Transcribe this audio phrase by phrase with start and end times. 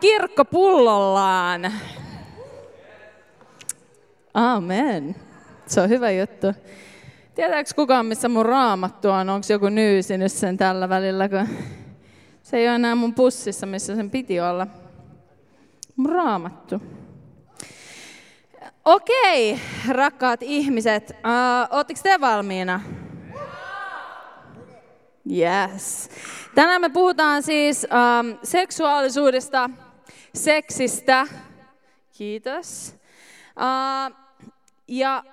[0.00, 1.72] kirkko pullollaan.
[4.34, 5.16] Amen.
[5.66, 6.46] Se on hyvä juttu.
[7.34, 9.28] Tietääkö kukaan, missä mun raamattu on?
[9.28, 11.48] Onko joku nyysinyt sen tällä välillä, kun
[12.42, 14.66] se ei ole enää mun pussissa, missä sen piti olla.
[15.96, 16.82] Mun raamattu.
[18.84, 22.80] Okei, rakkaat ihmiset, uh, ootteko te valmiina?
[25.30, 26.10] Yes.
[26.54, 29.70] Tänään me puhutaan siis um, seksuaalisuudesta,
[30.34, 31.26] seksistä.
[32.18, 32.94] Kiitos.
[33.56, 34.16] Uh,
[34.88, 35.24] ja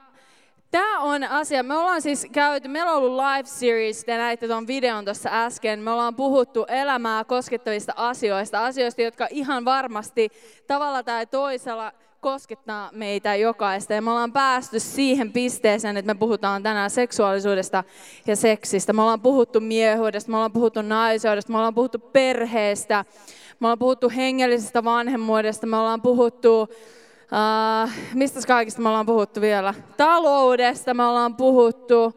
[0.72, 4.68] tämä on asia, me ollaan siis käyty, meillä on ollut live series, te näitte tuon
[4.68, 10.30] videon tuossa äsken, me ollaan puhuttu elämää koskettavista asioista, asioista, jotka ihan varmasti
[10.68, 13.94] tavalla tai toisella koskettaa meitä jokaista.
[13.94, 17.84] Ja me ollaan päästy siihen pisteeseen, että me puhutaan tänään seksuaalisuudesta
[18.28, 18.94] ja seksistä.
[18.94, 23.06] Me ollaan puhuttu miehuudesta, me ollaan puhuttu naisuudesta, me ollaan puhuttu perheestä,
[23.60, 29.74] me ollaan puhuttu hengellisestä vanhemmuudesta, me ollaan puhuttu, uh, mistä kaikista me ollaan puhuttu vielä?
[29.98, 32.14] Taloudesta me ollaan puhuttu,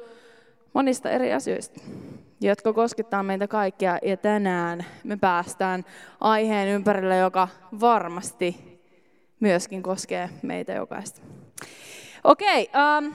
[0.73, 1.81] monista eri asioista
[2.41, 3.99] jotka koskettaa meitä kaikkia.
[4.03, 5.85] Ja tänään me päästään
[6.21, 7.49] aiheen ympärille, joka
[7.81, 8.81] varmasti
[9.41, 11.21] myöskin koskee meitä jokaista.
[12.25, 13.15] Okei, um,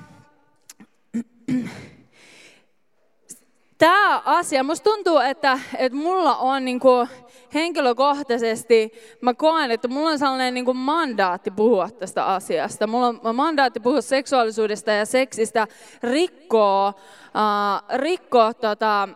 [3.77, 7.07] tämä asia, musta tuntuu, että, että mulla on niin kuin
[7.53, 8.91] henkilökohtaisesti,
[9.21, 12.87] mä koen, että mulla on sellainen niin kuin mandaatti puhua tästä asiasta.
[12.87, 15.67] Mulla on mandaatti puhua seksuaalisuudesta ja seksistä,
[16.03, 19.09] rikkoo, uh, rikkoo tota,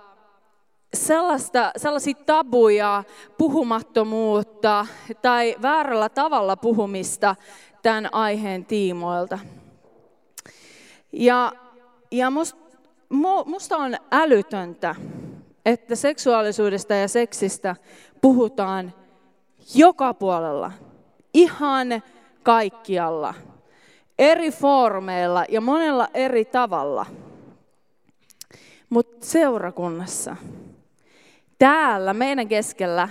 [0.94, 3.04] sellaista, sellaisia tabuja,
[3.38, 4.86] puhumattomuutta
[5.22, 7.36] tai väärällä tavalla puhumista
[7.82, 9.40] tämän aiheen tiimoilta.
[11.12, 11.52] Ja,
[12.12, 12.58] ja must,
[13.46, 14.96] musta on älytöntä,
[15.66, 17.76] että seksuaalisuudesta ja seksistä
[18.22, 18.94] puhutaan
[19.76, 20.72] joka puolella,
[21.34, 21.88] ihan
[22.44, 23.34] kaikkialla,
[24.20, 27.06] eri foorumeilla ja monella eri tavalla.
[28.90, 30.36] Mutta seurakunnassa,
[31.60, 33.10] täällä meidän keskellä,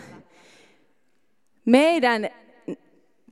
[1.65, 2.29] meidän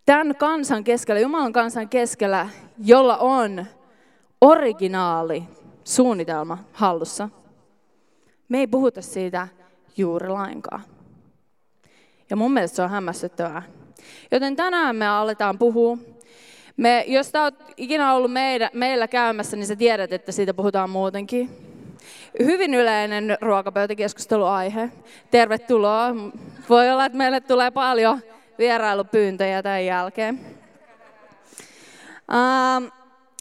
[0.06, 2.48] tämän kansan keskellä, Jumalan kansan keskellä,
[2.78, 3.66] jolla on
[4.40, 5.44] originaali
[5.86, 7.28] suunnitelma hallussa,
[8.48, 9.48] me ei puhuta siitä
[9.96, 10.82] juuri lainkaan.
[12.30, 13.62] Ja mun mielestä se on hämmästyttävää.
[14.30, 15.98] Joten tänään me aletaan puhua.
[16.76, 20.90] Me, jos sä oot ikinä ollut meidän, meillä käymässä, niin sä tiedät, että siitä puhutaan
[20.90, 21.50] muutenkin.
[22.38, 24.90] Hyvin yleinen ruokapöytäkeskusteluaihe.
[25.30, 26.14] Tervetuloa.
[26.68, 28.20] Voi olla, että meille tulee paljon
[28.58, 30.40] vierailupyyntöjä tämän jälkeen.
[32.32, 32.92] Uh,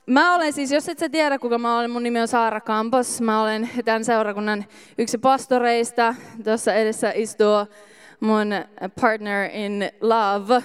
[0.05, 3.21] Mä olen siis, jos et sä tiedä kuka mä olen, mun nimi on Saara Kampos.
[3.21, 4.65] Mä olen tämän seurakunnan
[4.97, 6.15] yksi pastoreista.
[6.43, 7.65] Tuossa edessä istuu
[8.19, 8.47] mun
[9.01, 10.63] partner in love,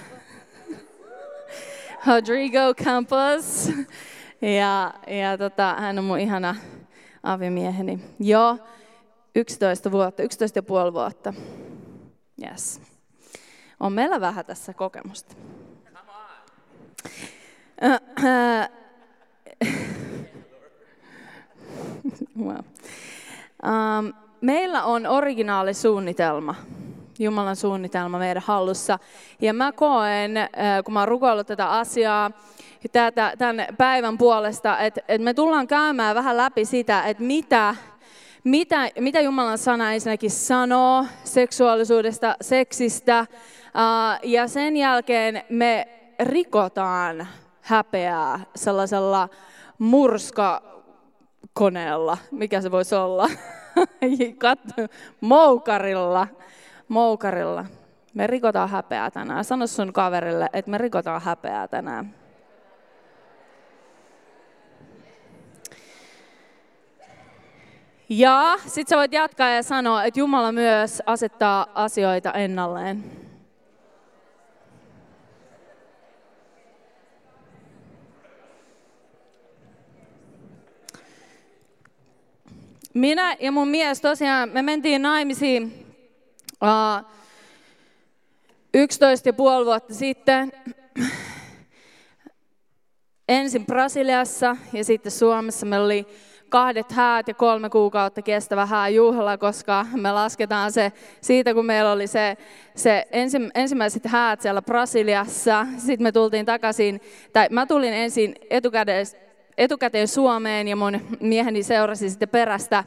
[2.07, 3.69] Rodrigo Campos.
[4.41, 6.55] Ja, ja tota, hän on mun ihana
[7.23, 8.57] aviomieheni jo
[9.35, 11.33] 11 vuotta, 11 ja puoli vuotta.
[12.43, 12.81] Yes.
[13.79, 15.35] On meillä vähän tässä kokemusta.
[22.39, 22.55] wow.
[23.63, 26.55] um, meillä on originaalisuunnitelma,
[27.19, 28.99] Jumalan suunnitelma meidän hallussa.
[29.41, 30.31] Ja mä koen,
[30.85, 32.31] kun mä oon rukoillut tätä asiaa,
[33.37, 37.75] tämän päivän puolesta, että, että me tullaan käymään vähän läpi sitä, että mitä,
[38.43, 43.25] mitä, mitä Jumalan sana ensinnäkin sanoo seksuaalisuudesta, seksistä,
[44.23, 45.87] ja sen jälkeen me
[46.19, 47.27] rikotaan
[47.61, 49.29] häpeää sellaisella
[49.81, 50.61] murska
[51.53, 53.29] koneella, mikä se voisi olla,
[55.21, 56.27] moukarilla,
[56.87, 57.65] moukarilla.
[58.13, 59.43] Me rikotaan häpeää tänään.
[59.43, 62.15] Sano sun kaverille, että me rikotaan häpeää tänään.
[68.09, 73.03] Ja sitten sä voit jatkaa ja sanoa, että Jumala myös asettaa asioita ennalleen.
[82.93, 85.85] Minä ja mun mies tosiaan, me mentiin naimisiin
[86.61, 87.05] uh,
[88.73, 90.51] 11 ja puoli vuotta sitten.
[93.29, 95.65] Ensin Brasiliassa ja sitten Suomessa.
[95.65, 96.07] Meillä oli
[96.49, 100.91] kahdet häät ja kolme kuukautta kestävä hääjuhla, koska me lasketaan se
[101.21, 102.37] siitä, kun meillä oli se,
[102.75, 103.07] se
[103.53, 105.67] ensimmäiset häät siellä Brasiliassa.
[105.77, 107.01] Sitten me tultiin takaisin,
[107.33, 109.05] tai mä tulin ensin etukäteen,
[109.57, 112.83] etukäteen Suomeen ja mun mieheni seurasi sitten perästä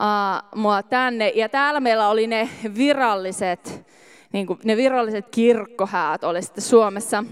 [0.00, 1.32] uh, mua tänne.
[1.34, 3.86] Ja täällä meillä oli ne viralliset,
[4.32, 7.24] niin kuin, ne viralliset kirkkohäät oli sitten Suomessa.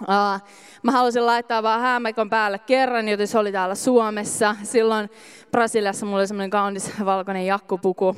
[0.00, 0.48] Uh,
[0.82, 4.56] mä halusin laittaa vaan häämekon päälle kerran, joten se oli täällä Suomessa.
[4.62, 5.10] Silloin
[5.50, 8.16] Brasiliassa mulla oli semmoinen kaunis valkoinen jakkupuku.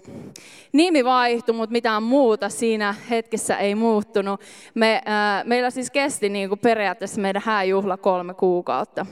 [0.72, 4.40] Nimi vaihtui, mutta mitään muuta siinä hetkessä ei muuttunut.
[4.74, 9.06] Me, uh, meillä siis kesti niin kuin periaatteessa meidän hääjuhla kolme kuukautta.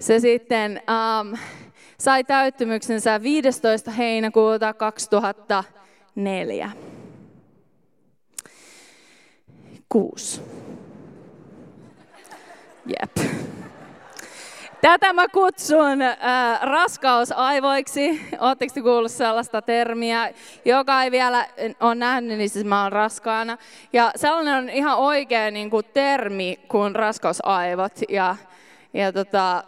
[0.00, 0.82] Se sitten
[1.20, 1.38] um,
[1.98, 3.90] sai täyttymyksensä 15.
[3.90, 6.70] heinäkuuta 2004.
[9.88, 10.40] Kuusi.
[12.86, 13.16] Jep.
[14.80, 16.16] Tätä mä kutsun äh,
[16.62, 18.20] raskausaivoiksi.
[18.38, 20.30] Oletteko te kuullut sellaista termiä?
[20.64, 21.46] Joka ei vielä
[21.80, 23.58] ole nähnyt, niin siis mä oon raskaana.
[23.92, 27.92] Ja sellainen on ihan oikea niin kuin termi kuin raskausaivot.
[28.08, 28.36] Ja,
[28.96, 29.64] ja tota,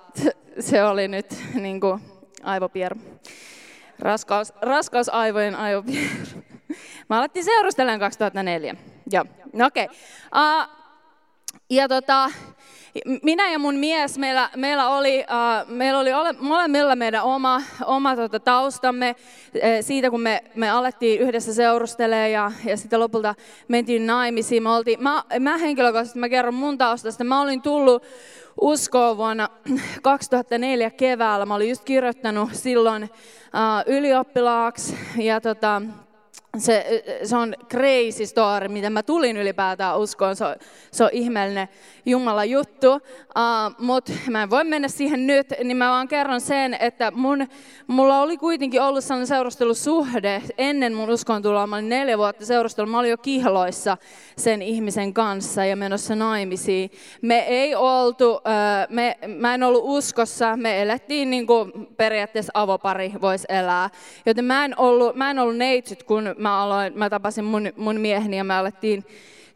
[0.60, 2.00] se oli nyt niin kuin
[2.42, 2.96] aivopieru.
[3.98, 6.14] Raskaus, raskausaivojen aivopieru.
[7.08, 8.76] Mä alettiin seurustelemaan 2004.
[9.10, 9.84] Joo, no okei.
[9.84, 9.96] Okay.
[10.36, 10.68] Uh,
[11.70, 12.30] ja tota,
[13.22, 18.16] minä ja mun mies, meillä, meillä oli, uh, meillä oli ole, molemmilla meidän oma, oma
[18.16, 19.16] tota, taustamme
[19.54, 23.34] e, siitä, kun me, me alettiin yhdessä seurustelemaan ja, ja sitten lopulta
[23.68, 24.62] mentiin naimisiin.
[24.62, 28.02] Me oltiin, mä, mä henkilökohtaisesti, mä kerron mun taustasta, mä olin tullut
[28.60, 29.48] uskoon vuonna
[30.02, 31.46] 2004 keväällä.
[31.46, 35.82] Mä olin just kirjoittanut silloin uh, ylioppilaaksi ja tota,
[36.60, 40.36] se, se on crazy story, miten mä tulin ylipäätään uskoon.
[40.36, 40.54] Se on,
[40.90, 41.68] se on ihmeellinen
[42.06, 43.00] Jumalan juttu, uh,
[43.78, 47.46] mutta mä en voi mennä siihen nyt, niin mä vaan kerron sen, että mun,
[47.86, 51.66] mulla oli kuitenkin ollut sellainen seurustelusuhde ennen mun uskoon tuloa.
[51.66, 53.96] Mä olin neljä vuotta seurustellut, mä olin jo kihloissa
[54.36, 56.90] sen ihmisen kanssa ja menossa naimisiin.
[57.22, 58.40] Me ei oltu, uh,
[58.88, 63.90] me, mä en ollut uskossa, me elettiin niin kuin periaatteessa avopari voisi elää.
[64.26, 68.00] Joten mä en ollut, mä en ollut neitsyt, kun mä, aloin, mä tapasin mun, mun
[68.00, 69.04] mieheni ja me alettiin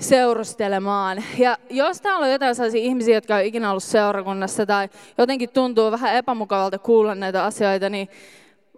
[0.01, 1.25] seurustelemaan.
[1.39, 5.91] Ja jos täällä on jotain sellaisia ihmisiä, jotka on ikinä ollut seurakunnassa tai jotenkin tuntuu
[5.91, 8.09] vähän epämukavalta kuulla näitä asioita, niin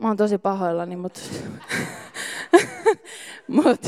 [0.01, 1.21] mä oon tosi pahoillani, mutta
[3.49, 3.81] mut,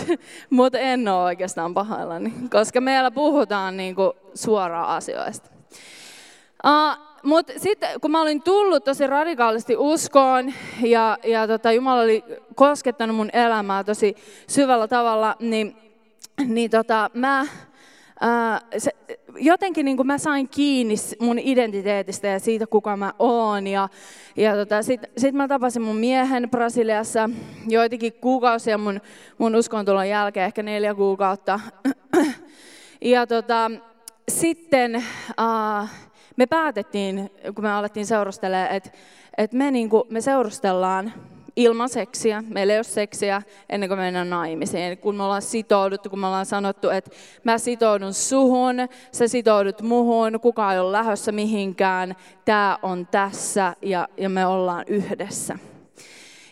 [0.50, 5.50] mut en ole oikeastaan pahoillani, koska meillä puhutaan niinku suoraan asioista.
[6.66, 10.52] Uh, mutta sitten kun mä olin tullut tosi radikaalisti uskoon
[10.82, 14.16] ja, ja tota, Jumala oli koskettanut mun elämää tosi
[14.46, 15.76] syvällä tavalla, niin,
[16.46, 17.46] niin tota, mä,
[18.20, 18.90] ää, se,
[19.36, 23.66] jotenkin niin kuin mä sain kiinni mun identiteetistä ja siitä, kuka mä oon.
[23.66, 23.88] Ja,
[24.36, 27.30] ja tota, sitten sit mä tapasin mun miehen Brasiliassa
[27.68, 29.00] joitakin kuukausia mun,
[29.38, 31.60] mun uskontulon jälkeen, ehkä neljä kuukautta.
[33.00, 33.70] ja tota,
[34.28, 35.04] sitten...
[35.36, 35.88] Ää,
[36.36, 38.90] me päätettiin, kun me alettiin seurustelemaan, että,
[39.38, 41.12] että me, niin kuin, me seurustellaan
[41.56, 42.44] ilman seksiä.
[42.48, 44.98] Meillä ei ole seksiä ennen kuin mennään naimisiin.
[44.98, 47.10] Kun me ollaan sitouduttu, kun me ollaan sanottu, että
[47.44, 48.76] mä sitoudun suhun,
[49.12, 54.84] sä sitoudut muhun, kukaan ei ole lähdössä mihinkään, tämä on tässä ja, ja me ollaan
[54.88, 55.58] yhdessä.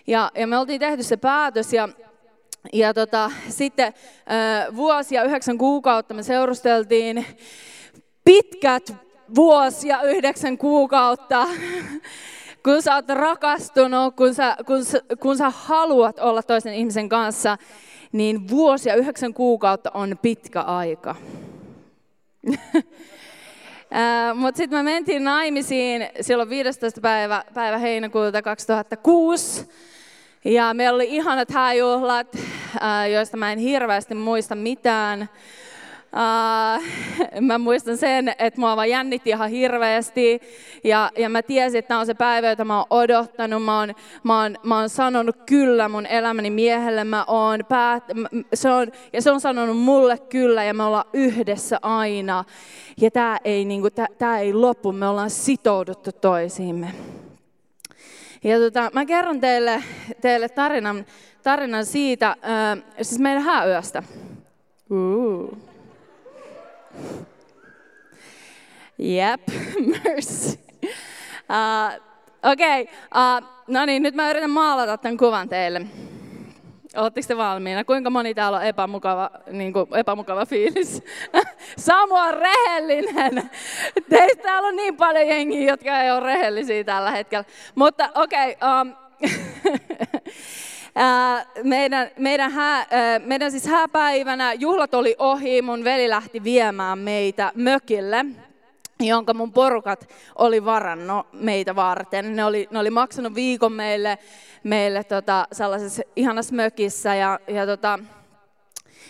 [0.06, 1.88] Ja, ja me oltiin tehty se päätös ja
[2.72, 3.92] ja tota, sitten
[4.76, 7.26] vuosia, yhdeksän kuukautta me seurusteltiin
[8.24, 8.94] pitkät
[9.34, 11.46] vuosi ja yhdeksän kuukautta,
[12.64, 17.58] kun sä oot rakastunut, kun sä, kun, sä, kun sä haluat olla toisen ihmisen kanssa,
[18.12, 21.14] niin vuosi ja yhdeksän kuukautta on pitkä aika.
[24.34, 27.00] Mutta sitten me mentiin naimisiin silloin 15.
[27.00, 29.68] päivä, päivä heinäkuuta 2006.
[30.44, 32.36] Ja meillä oli ihanat hääjuhlat,
[33.12, 35.28] joista mä en hirveästi muista mitään.
[36.14, 36.82] Uh,
[37.40, 40.40] mä muistan sen, että mua vaan jännitti ihan hirveästi.
[40.84, 43.64] Ja, ja mä tiesin, että tämä on se päivä, jota mä oon odottanut.
[43.64, 47.04] Mä oon, mä oon, mä oon sanonut kyllä mun elämäni miehelle.
[47.04, 48.04] Mä oon päät,
[48.54, 52.44] se on, ja se on sanonut mulle kyllä ja me ollaan yhdessä aina.
[53.00, 56.94] Ja tämä ei, niin kuin, tää, ei loppu, me ollaan sitouduttu toisiimme.
[58.44, 59.84] Ja tota, mä kerron teille,
[60.20, 61.06] teille tarinan,
[61.42, 64.02] tarinan siitä, äh, siis meidän hääyöstä.
[64.90, 65.73] Uh.
[68.98, 69.40] Jep,
[70.04, 70.58] mercy.
[71.50, 72.04] Uh,
[72.52, 75.86] Okei, okay, uh, no niin, nyt mä yritän maalata tämän kuvan teille.
[76.96, 77.84] Oletteko te valmiina?
[77.84, 81.02] Kuinka moni täällä on epämukava, niin kuin epämukava fiilis?
[81.76, 83.50] Samu on rehellinen.
[84.08, 87.44] Teistä täällä on niin paljon jengiä, jotka ei ole rehellisiä tällä hetkellä.
[87.74, 88.94] Mutta okei, okay, um,
[91.62, 92.86] meidän, meidän, hää,
[93.24, 98.26] meidän siis hääpäivänä juhlat oli ohi, mun veli lähti viemään meitä mökille
[99.00, 100.08] jonka mun porukat
[100.38, 102.36] oli varannut meitä varten.
[102.36, 104.18] Ne oli, ne oli maksanut viikon meille,
[104.62, 107.98] meille tota, sellaisessa ihanassa mökissä ja, ja tota,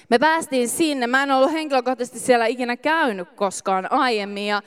[0.09, 1.07] me päästiin sinne.
[1.07, 4.63] Mä en ollut henkilökohtaisesti siellä ikinä käynyt koskaan aiemmin ja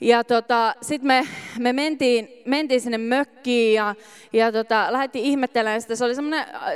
[0.00, 1.26] ja tota, sitten me,
[1.58, 3.94] me mentiin, mentiin sinne mökkiin ja,
[4.32, 5.96] ja tota, lähdettiin ihmettelemään sitä.
[5.96, 6.14] Se oli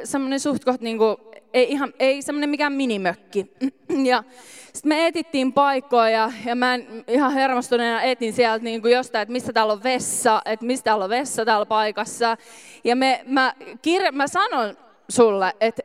[0.05, 1.21] semmoinen suht koht, niinku,
[1.55, 3.47] ei, ihan, ei semmoinen mikään minimökki.
[4.05, 4.25] Ja
[4.73, 9.33] sitten me etittiin paikkoja ja, ja mä ihan hermostuneena etin sieltä niin kuin jostain, että
[9.33, 12.37] mistä täällä on vessa, että mistä täällä on vessa täällä paikassa.
[12.85, 14.77] Ja me, mä, kirja, mä sanon
[15.09, 15.83] sulle, että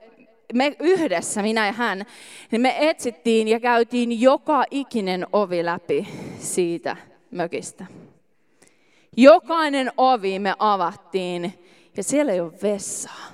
[0.53, 2.05] me yhdessä, minä ja hän,
[2.51, 6.07] niin me etsittiin ja käytiin joka ikinen ovi läpi
[6.39, 6.97] siitä
[7.35, 7.85] mökistä.
[9.17, 11.53] Jokainen ovi me avattiin
[11.97, 13.25] ja siellä ei ole vessaa.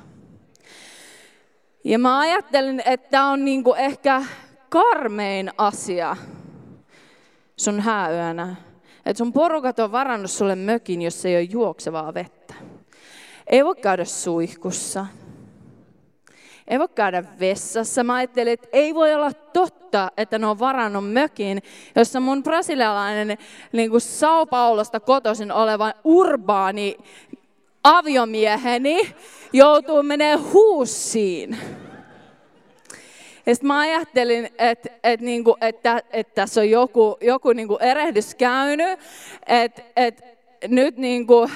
[1.84, 4.24] Ja mä ajattelin, että tämä on niinku ehkä
[4.70, 6.18] karmein asia
[7.58, 8.56] sun hääyönä.
[9.06, 12.54] Että sun porukat on varannut sulle mökin, jos ei ole juoksevaa vettä.
[13.48, 15.06] Ei voi käydä suihkussa.
[16.68, 18.04] Ei voi käydä vessassa.
[18.04, 21.64] Mä ajattelin, että ei voi olla totta, että ne on varannut mökin,
[21.96, 23.38] jossa mun brasilialainen
[23.72, 26.98] niin kuin Sao Paulosta kotoisin oleva urbaani
[27.84, 29.16] aviomieheni
[29.54, 31.58] joutuu menee huussiin.
[33.46, 38.36] Ja sitten mä ajattelin, että, että, niinku, että, että tässä on joku, joku niinku erehdys
[38.36, 39.00] käynyt,
[39.48, 40.24] että, että
[40.68, 41.50] nyt niinku,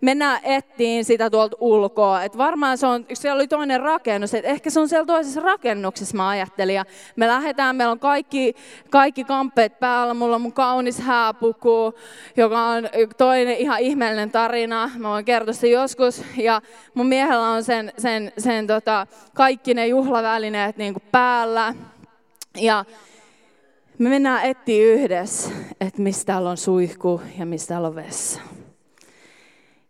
[0.00, 2.22] mennään ettiin sitä tuolta ulkoa.
[2.22, 6.16] Et varmaan se on, siellä oli toinen rakennus, että ehkä se on siellä toisessa rakennuksessa,
[6.16, 6.74] mä ajattelin.
[6.74, 6.84] Ja
[7.16, 8.54] me lähdetään, meillä on kaikki,
[8.90, 11.94] kaikki kamppeet päällä, mulla on mun kaunis hääpuku,
[12.36, 14.90] joka on toinen ihan ihmeellinen tarina.
[14.98, 16.22] Mä voin kertoa se joskus.
[16.36, 16.60] Ja
[16.94, 21.74] mun miehellä on sen, sen, sen tota, kaikki ne juhlavälineet niin kuin päällä.
[22.56, 22.84] Ja
[23.98, 25.50] me mennään etsiä yhdessä,
[25.80, 28.40] että mistä täällä on suihku ja mistä täällä on vessa.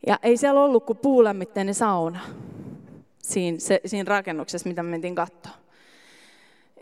[0.07, 2.21] Ja ei siellä ollut kuin puulämmitteinen sauna
[3.27, 5.53] siinä, se, siinä rakennuksessa, mitä me mentiin katsoa.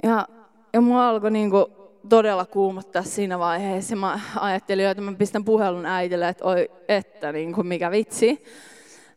[0.03, 0.29] Ja,
[0.73, 1.67] ja mua alkoi niin kuin
[2.09, 3.97] todella kuumottaa siinä vaiheessa.
[3.97, 8.45] Mä ajattelin, että mä pistän puhelun äitille, että oi, että niin kuin mikä vitsi.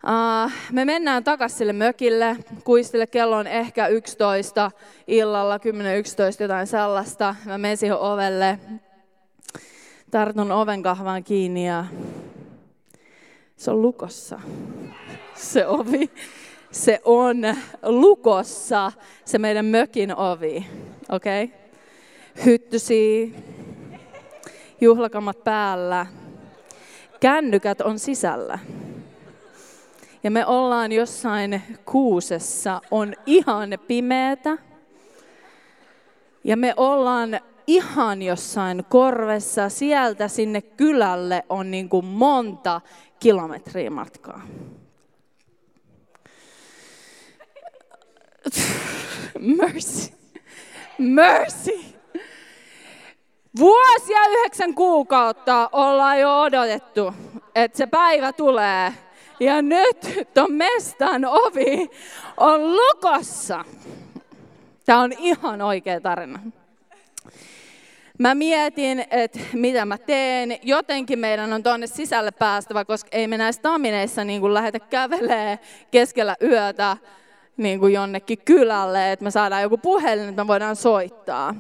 [0.04, 4.72] Uh, me mennään takaisin sille mökille, kuistille kello on ehkä 11
[5.08, 5.62] illalla, 10-11
[6.40, 7.36] jotain sellaista.
[7.46, 8.60] Mä menen siihen ovelle,
[10.12, 11.86] tartun oven kahvaan kiinni ja
[13.58, 14.40] se on lukossa.
[15.36, 16.10] Se ovi.
[16.72, 17.38] Se on
[17.84, 18.92] lukossa,
[19.26, 20.68] se meidän mökin ovi.
[21.10, 21.44] Okei?
[21.44, 21.58] Okay?
[22.46, 23.36] Hyttysi,
[24.82, 26.06] juhlakamat päällä,
[27.20, 28.60] kännykät on sisällä.
[30.24, 34.58] Ja me ollaan jossain kuusessa, on ihan pimeätä.
[36.44, 42.82] Ja me ollaan ihan jossain korvessa, sieltä sinne kylälle on niin kuin monta
[43.20, 44.42] kilometriä matkaa.
[49.40, 50.14] Mercy.
[50.98, 51.72] Mercy.
[53.60, 57.14] Vuosia yhdeksän kuukautta ollaan jo odotettu,
[57.56, 58.94] että se päivä tulee.
[59.40, 61.90] Ja nyt ton mestan ovi
[62.38, 63.66] on lukossa.
[64.86, 66.40] Tämä on ihan oikea tarina.
[68.18, 70.58] Mä mietin, että mitä mä teen.
[70.64, 75.60] Jotenkin meidän on tuonne sisälle päästävä, koska ei me näissä tamineissa niin kuin lähdetä kävelee
[75.92, 76.98] keskellä yötä
[77.58, 81.56] niin kuin jonnekin kylälle, että me saadaan joku puhelin, että me voidaan soittaa.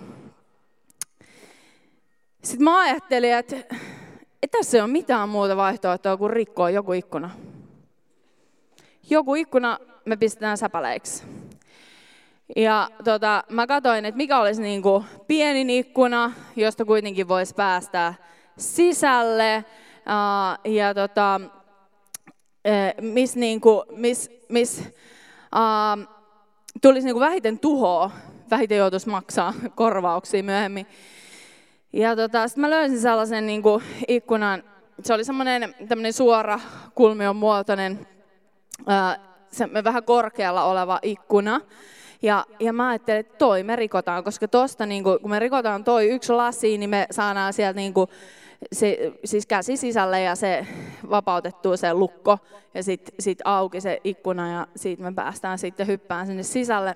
[2.44, 3.56] Sitten mä ajattelin, että
[4.42, 7.30] ei tässä ole mitään muuta vaihtoehtoa kuin rikkoa joku ikkuna.
[9.10, 11.24] Joku ikkuna me pistetään säpäleiksi.
[12.56, 18.14] Ja tota, mä katsoin, että mikä olisi niin kuin pienin ikkuna, josta kuitenkin voisi päästä
[18.58, 19.66] sisälle.
[19.98, 21.42] Uh, ja tota,
[23.02, 26.18] miss, niin kuin, miss, miss uh,
[26.82, 28.12] tulisi niin kuin vähiten tuhoa,
[28.52, 30.88] vähiten joutuisi maksaa korvauksia myöhemmin.
[31.94, 34.64] Ja tota, sitten mä löysin sellaisen niin kuin ikkunan,
[35.04, 36.60] se oli semmoinen tämmöinen suora
[36.96, 38.08] kulmion muotoinen,
[39.52, 41.62] se, vähän korkealla oleva ikkuna.
[42.22, 45.84] Ja, ja mä ajattelin, että toi me rikotaan, koska tosta, niin kun, kun me rikotaan
[45.84, 48.10] toi yksi lasi, niin me saadaan sieltä niin kuin,
[48.72, 50.68] se, siis käsi sisälle ja se
[51.10, 52.38] vapautettuu se lukko
[52.74, 56.96] ja sitten sit auki se ikkuna ja siitä me päästään sitten hyppään sinne sisälle.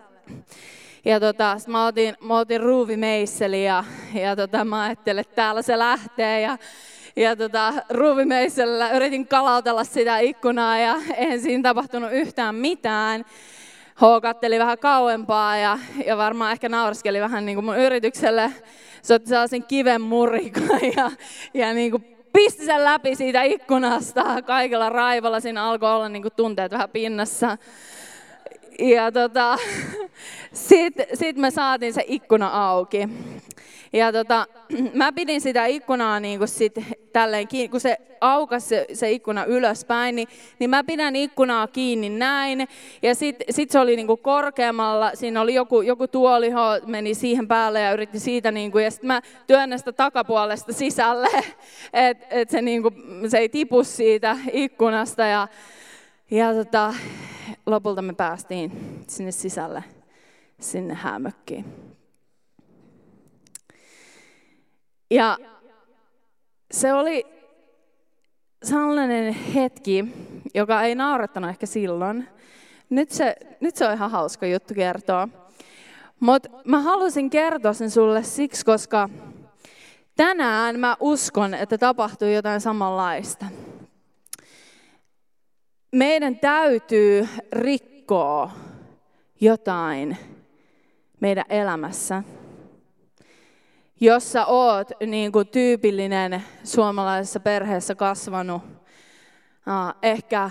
[1.05, 5.79] Ja tota, mä otin, mä otin ruuvimeisseli ja, ja tota, mä ajattelin, että täällä se
[5.79, 6.41] lähtee.
[6.41, 6.57] Ja,
[7.15, 13.25] ja tota, ruuvimeisselillä yritin kalautella sitä ikkunaa ja en siinä tapahtunut yhtään mitään.
[13.95, 18.51] H katteli vähän kauempaa ja, ja varmaan ehkä nauraskeli vähän niin kuin mun yritykselle.
[19.01, 21.11] Se otti sellaisen kiven murikan ja,
[21.53, 25.39] ja niin kuin pisti sen läpi siitä ikkunasta kaikella raivolla.
[25.39, 27.57] Siinä alkoi olla niin kuin tunteet vähän pinnassa.
[28.79, 29.57] Ja tota,
[30.53, 33.09] sitten sit me saatiin se ikkuna auki.
[33.93, 34.47] Ja tota,
[34.93, 36.75] mä pidin sitä ikkunaa niin kuin sit
[37.13, 40.27] tälleen kiinni, kun se aukasi se, se ikkuna ylöspäin, niin,
[40.59, 42.67] niin mä pidän ikkunaa kiinni näin.
[43.01, 46.49] Ja sitten sit se oli niin kuin korkeammalla, siinä oli joku, joku tuoli,
[46.85, 51.27] meni siihen päälle ja yritti siitä, niin kuin, ja sitten mä työnnän sitä takapuolesta sisälle,
[51.93, 52.95] että et se, niin kuin,
[53.27, 55.25] se ei tipu siitä ikkunasta.
[55.25, 55.47] Ja,
[56.31, 56.93] ja tota,
[57.65, 58.71] lopulta me päästiin
[59.07, 59.83] sinne sisälle,
[60.59, 61.90] sinne häämökkiin.
[65.11, 65.37] Ja
[66.71, 67.25] se oli
[68.63, 70.05] sellainen hetki,
[70.53, 72.27] joka ei naurattanut ehkä silloin.
[72.89, 75.27] Nyt se, nyt se on ihan hauska juttu kertoa.
[76.19, 79.09] Mutta mä halusin kertoa sen sulle siksi, koska
[80.15, 83.45] tänään mä uskon, että tapahtuu jotain samanlaista.
[85.91, 88.51] Meidän täytyy rikkoa
[89.41, 90.17] jotain
[91.19, 92.23] meidän elämässä
[94.01, 100.49] jos sä oot niin kuin tyypillinen suomalaisessa perheessä kasvanut, uh, ehkä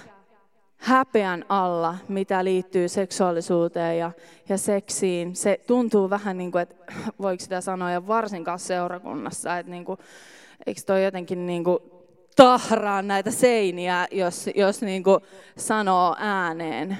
[0.76, 4.10] häpeän alla, mitä liittyy seksuaalisuuteen ja,
[4.48, 5.36] ja seksiin.
[5.36, 6.76] Se tuntuu vähän niin kuin, että
[7.22, 9.98] voiko sitä sanoa, ja varsinkaan seurakunnassa, että niin kuin,
[10.66, 11.78] eikö toi jotenkin niin kuin
[12.36, 15.20] tahraa näitä seiniä, jos, jos niin kuin
[15.56, 16.98] sanoo ääneen.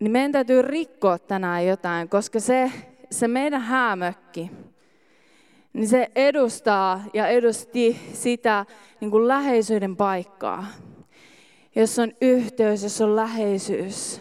[0.00, 2.72] Niin meidän täytyy rikkoa tänään jotain, koska se,
[3.10, 4.50] se meidän häämökki,
[5.72, 8.66] niin se edustaa ja edusti sitä
[9.00, 10.66] niin kuin läheisyyden paikkaa.
[11.76, 14.20] Jos on yhteys, jos on läheisyys.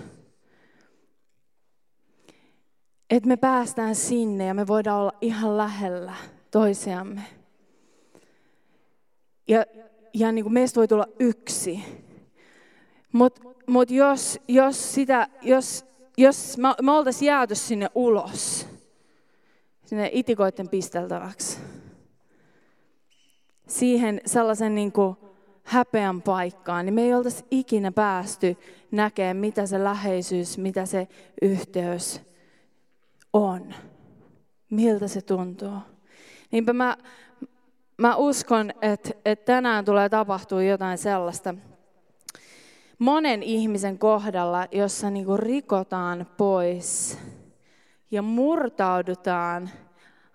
[3.09, 6.13] Että me päästään sinne ja me voidaan olla ihan lähellä
[6.51, 7.21] toisiamme.
[9.47, 9.65] Ja,
[10.13, 11.83] ja niin kuin meistä voi tulla yksi.
[13.17, 15.85] Mutta mutta jos, jos, sitä, jos,
[16.17, 18.67] jos me, me oltaisiin jääty sinne ulos,
[19.85, 21.59] sinne itikoiden pisteltäväksi,
[23.67, 25.15] siihen sellaisen niin kuin
[25.63, 28.57] häpeän paikkaan, niin me ei oltaisi ikinä päästy
[28.91, 31.07] näkemään, mitä se läheisyys, mitä se
[31.41, 32.21] yhteys
[33.33, 33.73] on.
[34.69, 35.77] Miltä se tuntuu.
[36.51, 36.97] Niinpä mä,
[37.97, 41.55] mä uskon, että, että tänään tulee tapahtua jotain sellaista,
[42.99, 47.17] monen ihmisen kohdalla, jossa niin rikotaan pois
[48.11, 49.69] ja murtaudutaan,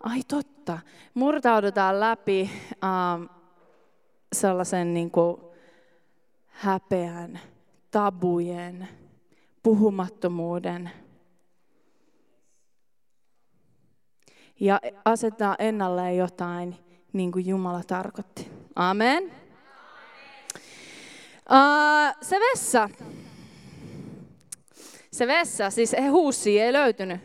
[0.01, 0.79] ai totta,
[1.15, 2.51] murtaudutaan läpi
[2.85, 3.25] ähm,
[4.33, 5.37] sellaisen niin kuin
[6.47, 7.41] häpeän,
[7.91, 8.89] tabujen,
[9.63, 10.91] puhumattomuuden.
[14.61, 16.77] Ja asettaa ennalleen jotain,
[17.13, 18.51] niin kuin Jumala tarkoitti.
[18.77, 19.42] Amen.
[21.51, 22.89] Uh, se vessa.
[25.13, 27.21] Se vessa, siis huussi ei löytynyt.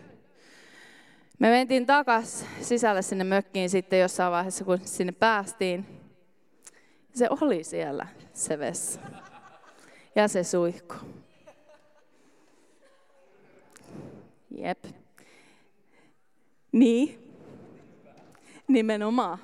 [1.40, 5.86] Me mentiin takas sisälle sinne mökkiin sitten jossain vaiheessa, kun sinne päästiin.
[7.14, 9.02] Se oli siellä, se vessa.
[10.16, 10.96] Ja se suihku.
[14.52, 14.86] Jep.
[16.72, 17.34] Niin.
[18.68, 19.38] Nimenomaan.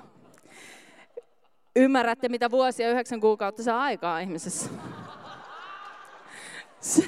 [1.76, 4.70] Ymmärrätte, mitä vuosia yhdeksän kuukautta saa aikaa ihmisessä.
[6.80, 7.02] Sä,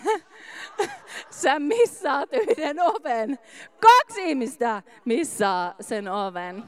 [1.31, 3.39] sä missaat yhden oven.
[3.81, 6.65] Kaksi ihmistä missaa sen oven.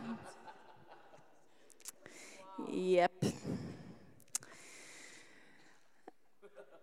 [2.69, 3.23] Jep.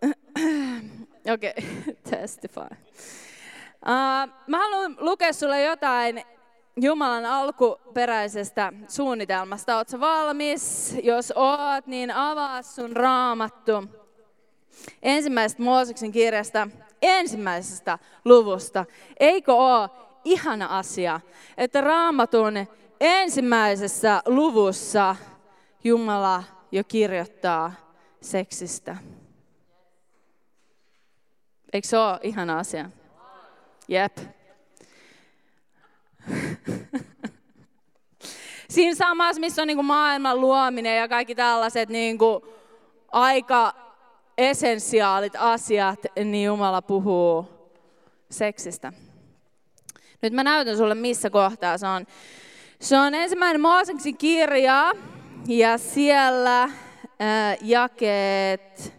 [1.34, 1.96] Okei, okay.
[2.10, 2.62] testify.
[2.62, 2.68] Uh,
[4.48, 6.24] mä haluan lukea sulle jotain
[6.82, 9.78] Jumalan alkuperäisestä suunnitelmasta.
[9.78, 10.96] Oletko valmis?
[11.04, 13.84] Jos oot, niin avaa sun raamattu
[15.04, 16.68] ensimmäisestä Mooseksen kirjasta,
[17.02, 18.86] ensimmäisestä luvusta.
[19.20, 19.90] Eikö ole
[20.24, 21.20] ihana asia,
[21.58, 22.54] että raamatun
[23.00, 25.16] ensimmäisessä luvussa
[25.84, 27.74] Jumala jo kirjoittaa
[28.22, 28.98] seksistä?
[31.74, 32.90] Eikö se ole ihana asia?
[33.88, 34.18] Jep.
[38.70, 42.44] Siinä samassa, missä on niin kuin maailman luominen ja kaikki tällaiset niin kuin
[43.12, 43.74] aika
[44.38, 47.46] essentiaalit asiat, niin Jumala puhuu
[48.30, 48.94] seksistä.
[50.22, 52.06] Nyt mä näytän sulle, missä kohtaa se on.
[52.80, 54.92] Se on ensimmäinen Mooseksen kirja
[55.48, 56.72] ja siellä äh,
[57.62, 58.94] jakeet,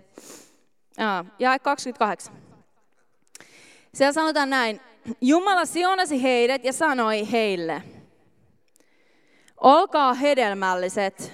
[1.00, 2.34] äh, jae 28.
[3.94, 4.80] Siellä sanotaan näin,
[5.20, 7.82] Jumala siunasi heidät ja sanoi heille,
[9.60, 11.32] olkaa hedelmälliset,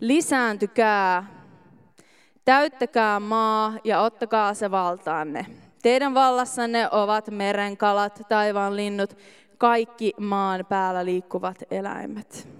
[0.00, 1.26] lisääntykää,
[2.44, 5.46] täyttäkää maa ja ottakaa se valtaanne.
[5.82, 9.16] Teidän vallassanne ovat merenkalat, taivaan linnut,
[9.58, 12.55] kaikki maan päällä liikkuvat eläimet.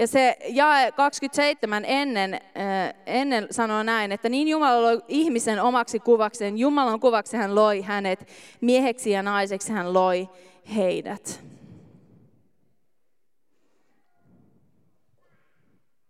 [0.00, 6.00] Ja se jae 27 ennen, äh, ennen sanoo näin, että niin Jumala loi ihmisen omaksi
[6.00, 8.28] kuvakseen, Jumalan kuvaksi hän loi hänet,
[8.60, 10.28] mieheksi ja naiseksi hän loi
[10.76, 11.44] heidät.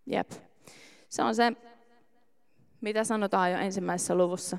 [0.07, 0.31] Jep.
[1.09, 1.53] Se on se,
[2.81, 4.59] mitä sanotaan jo ensimmäisessä luvussa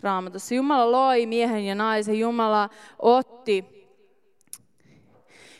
[0.00, 0.54] raamatussa.
[0.54, 3.75] Jumala loi miehen ja naisen, Jumala otti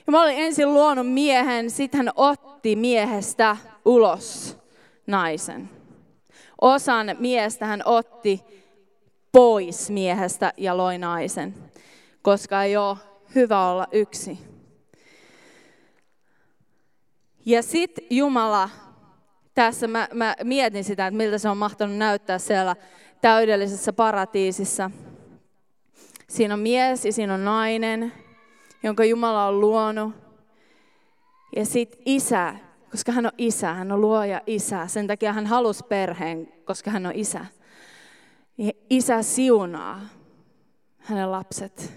[0.07, 4.59] Jumala oli ensin luonut miehen, sitten hän otti miehestä ulos
[5.07, 5.71] naisen.
[6.61, 8.45] Osan miestä hän otti
[9.33, 11.55] pois miehestä ja loi naisen,
[12.23, 12.97] koska ei ole
[13.35, 14.39] hyvä olla yksi.
[17.47, 18.71] Ja sitten Jumala,
[19.55, 22.77] tässä mä, mä mietin sitä, että miltä se on mahtanut näyttää siellä
[23.21, 24.91] täydellisessä paratiisissa.
[26.29, 28.13] Siinä on mies ja siinä on nainen
[28.83, 30.15] jonka Jumala on luonut.
[31.57, 32.55] Ja sitten isä,
[32.91, 34.87] koska hän on isä, hän on luoja isä.
[34.87, 37.47] Sen takia hän halusi perheen, koska hän on isä.
[38.59, 40.01] Ja isä siunaa
[40.99, 41.93] hänen lapset.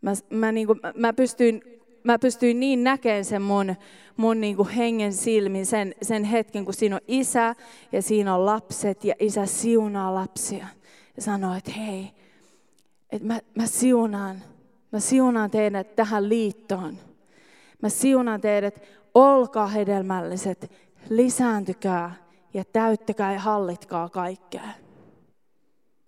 [0.00, 1.62] Mä, mä, niin kuin, mä, pystyin,
[2.04, 3.76] mä pystyin niin näkemään sen mun,
[4.16, 7.54] mun niin kuin hengen silmin, sen, sen hetken, kun siinä on isä
[7.92, 10.66] ja siinä on lapset ja isä siunaa lapsia.
[11.16, 12.10] Ja sanoo, että hei,
[13.12, 14.42] että mä, mä siunaan,
[14.92, 16.98] mä siunaan teidät tähän liittoon.
[17.82, 18.82] Mä siunaan teidät,
[19.14, 20.72] olkaa hedelmälliset,
[21.10, 22.14] lisääntykää
[22.54, 24.68] ja täyttäkää ja hallitkaa kaikkea.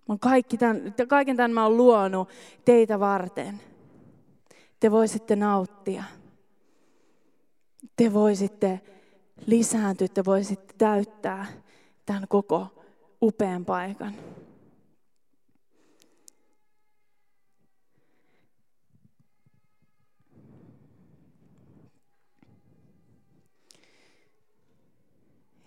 [0.07, 2.29] Mä kaikki tämän, kaiken tämän mä oon luonut
[2.65, 3.61] teitä varten.
[4.79, 6.03] Te voisitte nauttia.
[7.95, 8.81] Te voisitte
[9.45, 11.45] lisääntyä, te voisitte täyttää
[12.05, 12.83] tämän koko
[13.21, 14.13] upean paikan.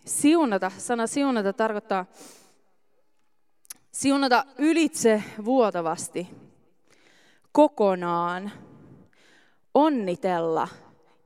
[0.09, 2.07] Siunata, sana siunata tarkoittaa
[3.92, 6.29] siunata ylitse vuotavasti,
[7.53, 8.51] kokonaan,
[9.75, 10.68] onnitella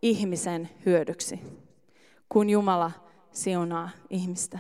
[0.03, 1.41] ihmisen hyödyksi,
[2.29, 2.91] kun Jumala
[3.33, 4.59] siunaa ihmistä.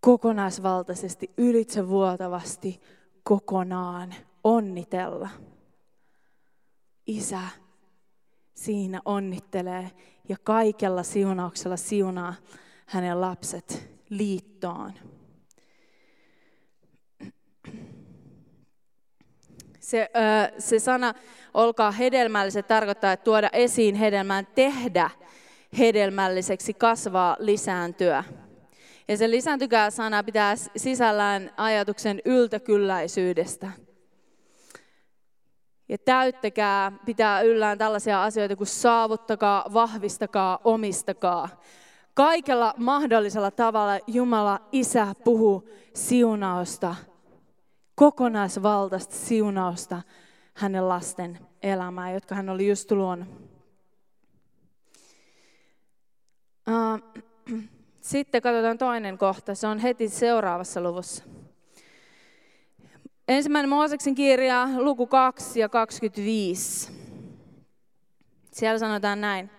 [0.00, 2.80] Kokonaisvaltaisesti, ylitse vuotavasti,
[3.22, 5.28] kokonaan, onnitella.
[7.06, 7.40] Isä
[8.54, 9.90] siinä onnittelee
[10.28, 12.34] ja kaikella siunauksella siunaa
[12.86, 14.92] hänen lapset liittoon.
[19.80, 20.10] Se,
[20.58, 21.14] se sana
[21.54, 25.10] olkaa hedelmälliset tarkoittaa, että tuoda esiin hedelmään, tehdä
[25.78, 28.24] hedelmälliseksi, kasvaa, lisääntyä.
[29.08, 33.70] Ja se lisääntykää sana pitää sisällään ajatuksen yltäkylläisyydestä.
[35.88, 41.48] Ja täyttäkää pitää yllään tällaisia asioita kuin saavuttakaa, vahvistakaa, omistakaa.
[42.16, 46.94] Kaikella mahdollisella tavalla Jumala Isä puhuu siunausta,
[47.94, 50.02] kokonaisvaltaista siunausta
[50.54, 53.28] hänen lasten elämään, jotka hän oli just luonut.
[58.00, 61.24] Sitten katsotaan toinen kohta, se on heti seuraavassa luvussa.
[63.28, 66.92] Ensimmäinen Mooseksen kirja, luku 2 ja 25.
[68.50, 69.50] Siellä sanotaan näin.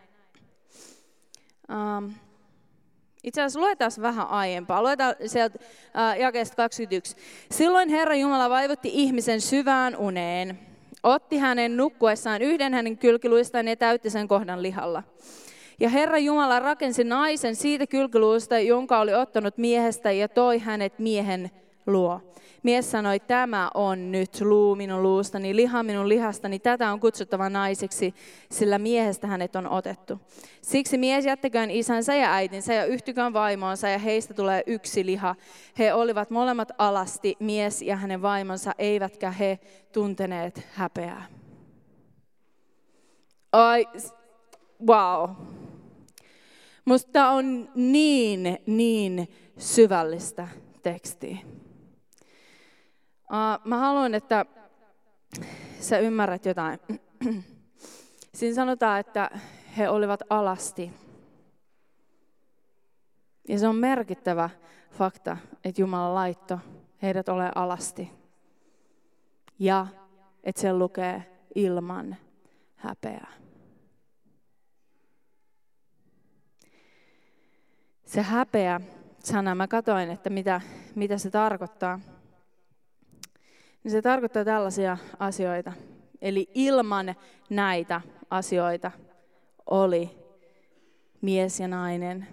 [3.28, 4.82] Itse asiassa luetaan vähän aiempaa.
[4.82, 5.60] Luetaan sieltä
[5.98, 7.16] äh, jakeesta 21.
[7.52, 10.60] Silloin Herra Jumala vaivutti ihmisen syvään uneen.
[11.04, 15.04] Otti hänen nukkuessaan yhden hänen kylkiluistaan ja täytti sen kohdan lihalla.
[15.80, 21.52] Ja Herra Jumala rakensi naisen siitä kylkiluusta, jonka oli ottanut miehestä ja toi hänet miehen
[21.88, 22.22] luo.
[22.64, 28.14] Mies sanoi, tämä on nyt luu minun luustani, liha minun lihastani, tätä on kutsuttava naiseksi,
[28.52, 30.20] sillä miehestä hänet on otettu.
[30.62, 35.36] Siksi mies jättäköön isänsä ja äitinsä ja yhtykön vaimoonsa ja heistä tulee yksi liha.
[35.80, 39.60] He olivat molemmat alasti, mies ja hänen vaimonsa, eivätkä he
[39.92, 41.26] tunteneet häpeää.
[43.52, 43.88] Ai,
[44.88, 45.30] wow.
[46.86, 50.48] Musta on niin, niin syvällistä
[50.84, 51.38] tekstiä.
[53.64, 54.46] Mä haluan, että
[55.80, 56.80] sä ymmärrät jotain.
[58.36, 59.30] Siinä sanotaan, että
[59.78, 60.94] he olivat alasti.
[63.48, 64.50] Ja se on merkittävä
[64.92, 66.60] fakta, että Jumala laitto
[67.02, 68.12] heidät ole alasti.
[69.60, 69.88] Ja
[70.44, 72.16] että se lukee ilman
[72.76, 73.34] häpeää.
[78.06, 78.82] Se häpeä
[79.20, 80.62] sana, mä katoin, että mitä,
[80.96, 82.00] mitä se tarkoittaa
[83.88, 85.74] niin se tarkoittaa tällaisia asioita.
[86.22, 87.16] Eli ilman
[87.50, 88.92] näitä asioita
[89.66, 90.10] oli
[91.22, 92.28] mies ja nainen,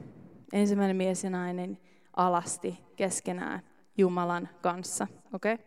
[0.53, 1.79] ensimmäinen mies ja nainen
[2.17, 3.61] alasti keskenään
[3.99, 5.07] Jumalan kanssa.
[5.33, 5.59] Okay?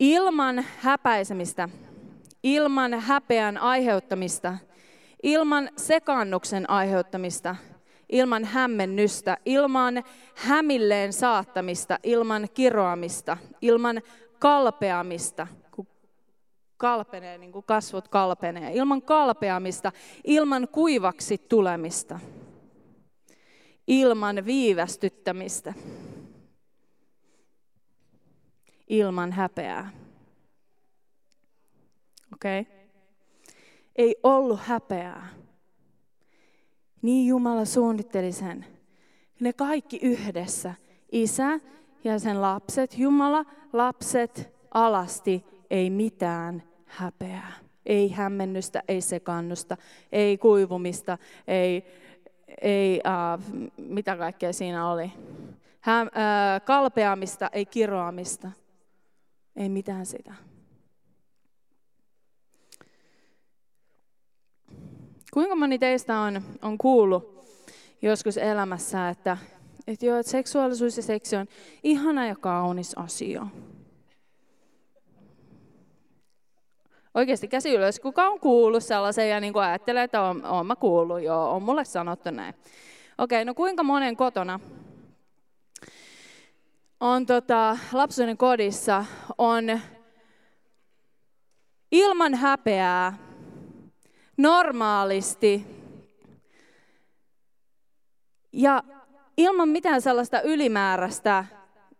[0.00, 1.68] Ilman häpäisemistä,
[2.42, 4.58] ilman häpeän aiheuttamista,
[5.22, 7.56] ilman sekannuksen aiheuttamista,
[8.08, 14.02] ilman hämmennystä, ilman hämilleen saattamista, ilman kiroamista, ilman
[14.44, 15.86] kalpeamista, kun
[16.76, 19.92] kalpenee, niin kuin kasvot kalpenee, ilman kalpeamista,
[20.24, 22.20] ilman kuivaksi tulemista,
[23.86, 25.74] ilman viivästyttämistä,
[28.88, 29.90] ilman häpeää.
[32.34, 32.60] Okei?
[32.60, 32.74] Okay?
[33.96, 35.28] Ei ollut häpeää.
[37.02, 38.66] Niin Jumala suunnitteli sen.
[39.40, 40.74] Ne kaikki yhdessä,
[41.12, 41.60] isä
[42.04, 47.52] ja sen lapset, Jumala, lapset, alasti, ei mitään häpeää.
[47.86, 49.76] Ei hämmennystä, ei sekannusta,
[50.12, 51.84] ei kuivumista, ei,
[52.60, 55.12] ei äh, mitä kaikkea siinä oli.
[55.80, 56.08] Hä, äh,
[56.64, 58.50] kalpeamista, ei kiroamista,
[59.56, 60.34] ei mitään sitä.
[65.32, 67.34] Kuinka moni teistä on, on kuullut
[68.02, 69.38] joskus elämässä, että
[69.86, 71.46] että joo, että seksuaalisuus ja seksi on
[71.82, 73.46] ihana ja kaunis asia.
[77.14, 81.22] Oikeasti käsi ylös, kuka on kuullut sellaisen ja niin ajattelee, että on, on mä kuullut,
[81.22, 82.54] joo, on mulle sanottu näin.
[83.18, 84.60] Okei, no kuinka monen kotona
[87.00, 89.04] on tota, lapsuuden kodissa
[89.38, 89.80] on
[91.90, 93.18] ilman häpeää
[94.36, 95.66] normaalisti
[98.52, 98.82] ja
[99.36, 101.44] ilman mitään sellaista ylimääräistä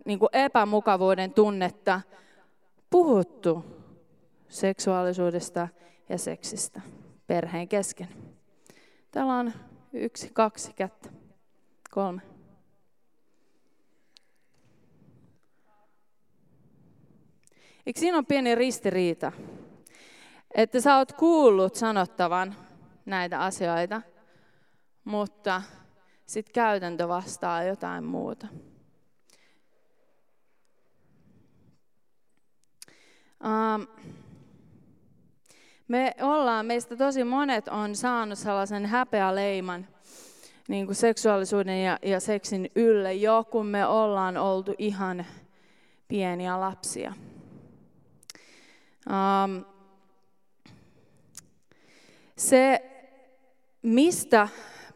[0.04, 2.00] niin kuin epämukavuuden tunnetta
[2.90, 3.64] puhuttu
[4.48, 5.68] seksuaalisuudesta
[6.08, 6.80] ja seksistä
[7.26, 8.08] perheen kesken.
[9.10, 9.52] Täällä on
[9.92, 11.08] yksi, kaksi kättä,
[11.90, 12.22] kolme.
[17.86, 19.32] Eikö siinä on pieni ristiriita?
[20.54, 22.54] Että sä oot kuullut sanottavan
[23.06, 24.02] näitä asioita,
[25.04, 25.62] mutta
[26.26, 28.46] sitten käytäntö vastaa jotain muuta.
[33.44, 33.86] Um,
[35.88, 39.86] me ollaan, meistä tosi monet on saanut sellaisen häpeäleiman
[40.68, 45.26] niin kuin seksuaalisuuden ja, ja seksin ylle jo, kun me ollaan oltu ihan
[46.08, 47.12] pieniä lapsia.
[49.06, 49.64] Um,
[52.36, 52.90] se,
[53.82, 54.48] mistä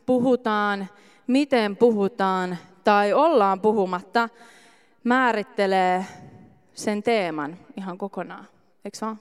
[0.07, 0.89] puhutaan
[1.29, 4.29] miten puhutaan tai ollaan puhumatta,
[5.05, 6.07] määrittelee
[6.75, 8.49] sen teeman ihan kokonaan.
[8.85, 9.19] Eikö vaan?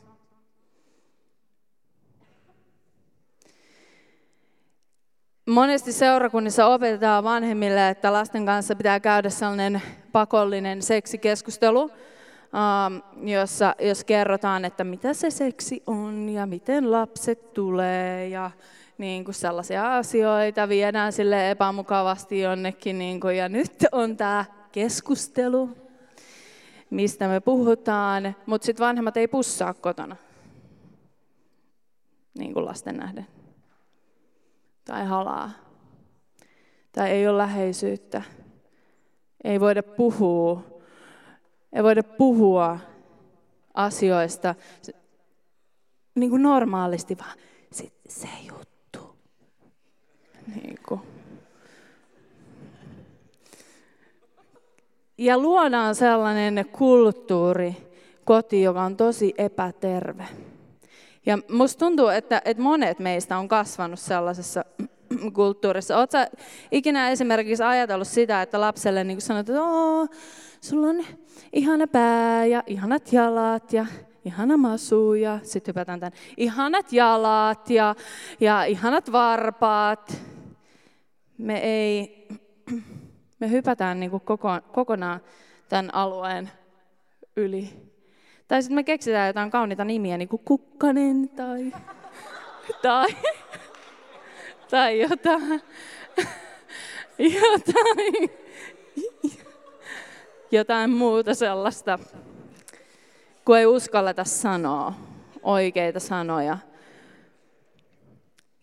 [5.48, 14.04] Monesti seurakunnissa opetetaan vanhemmille, että lasten kanssa pitää käydä sellainen pakollinen seksikeskustelu, um, jossa, jos
[14.04, 18.52] kerrotaan, että mitä se seksi on ja miten lapset tulee ja
[18.98, 22.98] niin kuin sellaisia asioita, viedään sille epämukavasti jonnekin.
[23.00, 25.70] Niin kuin, ja nyt on tämä keskustelu,
[26.90, 30.16] mistä me puhutaan, mutta sitten vanhemmat ei pussaa kotona,
[32.40, 33.28] niin kuin lasten nähden.
[34.86, 35.52] Tai halaa.
[36.92, 38.22] Tai ei ole läheisyyttä.
[39.44, 40.64] Ei voida puhua.
[41.74, 42.80] Ei voida puhua
[43.74, 44.56] asioista
[46.16, 47.38] niin kuin normaalisti, vaan
[47.72, 48.77] se, se juttu.
[50.56, 51.02] Niin kuin.
[55.18, 57.78] Ja luodaan sellainen kulttuuri,
[58.26, 60.26] koti, joka on tosi epäterve.
[61.26, 64.66] Ja musta tuntuu, että, että monet meistä on kasvanut sellaisessa
[65.34, 65.98] kulttuurissa.
[65.98, 66.18] Oletko
[66.72, 70.08] ikinä esimerkiksi ajatellut sitä, että lapselle niin sanot, että Oo,
[70.62, 71.06] sulla on
[71.54, 73.86] ihana pää ja ihanat jalat ja
[74.26, 77.96] ihana masu ja sitten hypätään tämän, ihanat jalat ja,
[78.40, 80.22] ja ihanat varpaat.
[81.38, 82.28] Me ei,
[83.40, 85.22] me hypätään niin kuin koko, kokonaan
[85.70, 86.52] tämän alueen
[87.36, 87.70] yli.
[88.48, 91.72] Tai sitten me keksitään jotain kauniita nimiä, niin kuin kukkanen tai,
[92.82, 93.08] tai,
[94.70, 95.62] tai jotain,
[97.42, 98.30] jotain,
[100.52, 102.00] jotain muuta sellaista,
[103.46, 104.94] kun ei uskalleta sanoa
[105.44, 106.58] oikeita sanoja.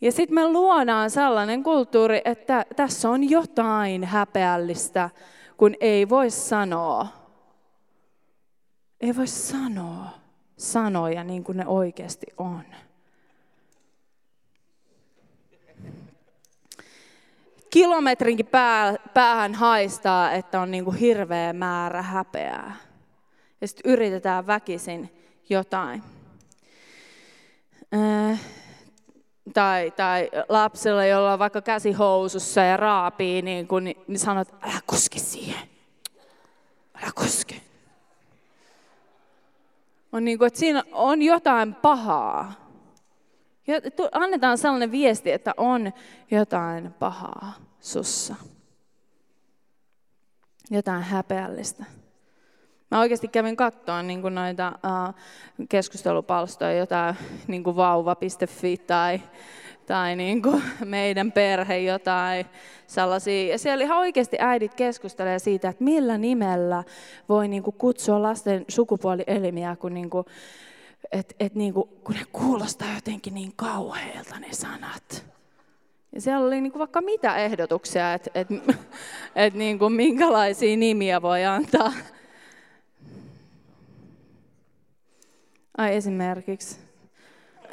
[0.01, 5.11] Ja sitten me luodaan sellainen kulttuuri, että tässä on jotain häpeällistä,
[5.57, 7.07] kun ei voi sanoa.
[9.01, 10.25] Ei voi sanoa
[10.57, 12.65] sanoja niin kuin ne oikeasti on.
[17.71, 22.77] Kilometrinkin pää, päähän haistaa, että on niin kuin hirveä määrä häpeää.
[23.61, 25.11] Ja sitten yritetään väkisin
[25.49, 26.03] jotain.
[27.95, 28.41] Äh,
[29.53, 34.81] tai, tai lapsella, jolla on vaikka käsi housussa ja raapii, niin, kun, niin sanot, älä
[34.87, 35.69] koske siihen.
[37.03, 37.61] Älä koske.
[40.13, 42.53] On niin kuin, että siinä on jotain pahaa.
[44.13, 45.93] Annetaan sellainen viesti, että on
[46.31, 48.35] jotain pahaa sussa.
[50.71, 51.85] Jotain häpeällistä.
[52.95, 55.15] Mä oikeasti kävin katsoa niin noita uh,
[55.69, 57.15] keskustelupalstoja, jotain
[57.47, 59.21] niin vauva.fi tai,
[59.87, 62.47] tai niin kuin meidän perhe jotain
[62.87, 63.53] sellaisia.
[63.53, 66.85] Ja siellä ihan oikeasti äidit keskustelee siitä, että millä nimellä
[67.29, 70.27] voi niin kuin kutsua lasten sukupuolielimiä, kun, niin kuin,
[71.13, 75.27] et, et niin kuin, kun ne kuulostaa jotenkin niin kauheilta ne sanat.
[76.13, 78.49] Ja siellä oli niin vaikka mitä ehdotuksia, että et,
[79.37, 81.93] et niin minkälaisia nimiä voi antaa
[85.79, 86.77] Ai esimerkiksi.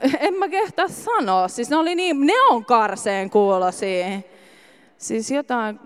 [0.20, 1.48] En mä kehtaa sanoa.
[1.48, 4.06] Siis ne oli niin, ne on karseen kuulosia.
[4.98, 5.80] Siis jotain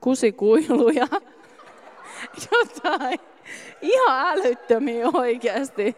[0.00, 1.06] kusikuiluja.
[2.52, 3.20] Jotain
[3.82, 5.96] ihan älyttömiä oikeasti.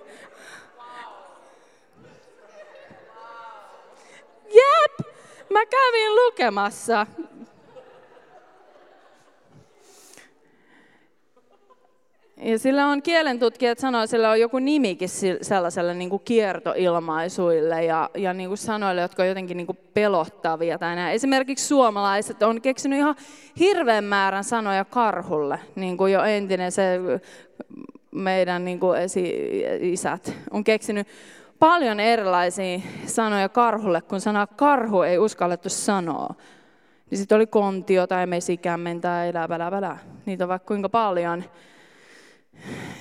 [4.45, 5.09] Jep,
[5.51, 7.07] mä kävin lukemassa.
[12.37, 15.09] Ja sillä on kielentutkijat että sillä on joku nimikin
[15.43, 20.79] sellaiselle niin kuin kiertoilmaisuille ja, ja niin kuin sanoille, jotka on jotenkin niin kuin pelottavia.
[20.79, 21.15] Tai näin.
[21.15, 23.17] Esimerkiksi suomalaiset on keksinyt ihan
[23.59, 27.01] hirveän määrän sanoja karhulle, niin kuin jo entinen se
[28.11, 31.07] meidän niin kuin esi-isät on keksinyt
[31.59, 36.35] paljon erilaisia sanoja karhulle, kun sana karhu ei uskallettu sanoa.
[37.11, 41.45] Niin sitten oli kontio tai mesikämmen tai läpä, Niitä on vaikka kuinka paljon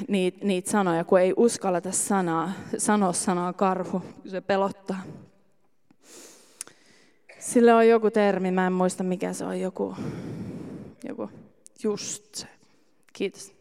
[0.08, 5.02] niitä, niitä sanoja, kun ei uskalleta sanaa, sanoa sanaa karhu, se pelottaa.
[7.40, 9.96] Sillä on joku termi, mä en muista mikä se on, joku,
[11.08, 11.30] joku
[11.84, 12.48] just se.
[13.14, 13.54] Kiitos.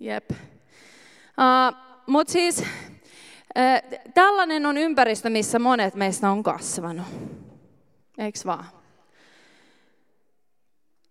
[0.00, 0.30] Jep.
[0.30, 7.06] Uh, Mutta siis uh, tällainen on ympäristö, missä monet meistä on kasvanut.
[8.18, 8.79] Eikö vaan?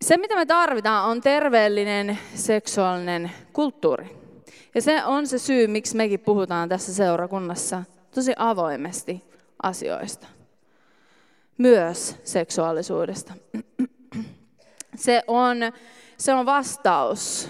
[0.01, 4.19] Se, mitä me tarvitaan, on terveellinen seksuaalinen kulttuuri.
[4.75, 7.83] Ja se on se syy, miksi mekin puhutaan tässä seurakunnassa
[8.15, 9.23] tosi avoimesti
[9.63, 10.27] asioista.
[11.57, 13.33] Myös seksuaalisuudesta.
[14.95, 15.57] Se on,
[16.17, 17.49] se on vastaus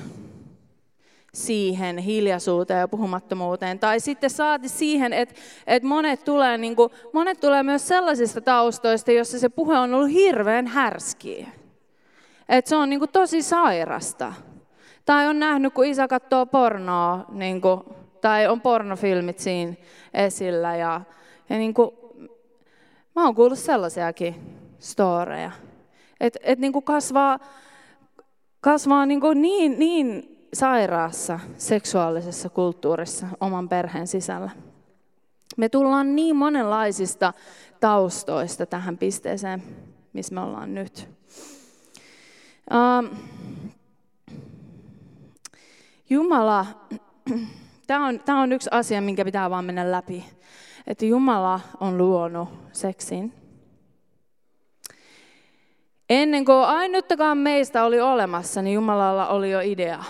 [1.33, 3.79] siihen hiljaisuuteen ja puhumattomuuteen.
[3.79, 5.35] Tai sitten saati siihen, että,
[5.67, 10.11] että monet, tulee, niin kuin, monet tulee myös sellaisista taustoista, jossa se puhe on ollut
[10.11, 11.58] hirveän härskiä.
[12.49, 14.33] Että se on niin kuin tosi sairasta.
[15.05, 17.81] Tai on nähnyt, kun isä katsoo pornoa, niin kuin,
[18.21, 19.73] tai on pornofilmit siinä
[20.13, 20.75] esillä.
[20.75, 21.01] Ja,
[21.49, 21.91] ja niin kuin,
[23.15, 24.35] mä oon kuullut sellaisiakin
[24.79, 25.51] storeja.
[26.19, 27.39] Että et niin kasvaa,
[28.61, 34.49] kasvaa niin, kuin niin, niin sairaassa seksuaalisessa kulttuurissa oman perheen sisällä.
[35.57, 37.33] Me tullaan niin monenlaisista
[37.79, 39.63] taustoista tähän pisteeseen.
[40.13, 41.18] missä me ollaan nyt.
[42.69, 43.09] Um,
[46.09, 46.65] Jumala,
[47.87, 50.25] tämä on, tämä on yksi asia, minkä pitää vaan mennä läpi.
[50.87, 53.33] Että Jumala on luonut seksin.
[56.09, 60.03] Ennen kuin ainuttakaan meistä oli olemassa, niin Jumalalla oli jo idea.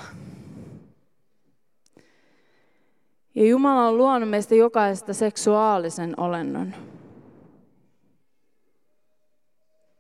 [3.36, 6.76] Ja Jumala on luonut meistä jokaista seksuaalisen olennon.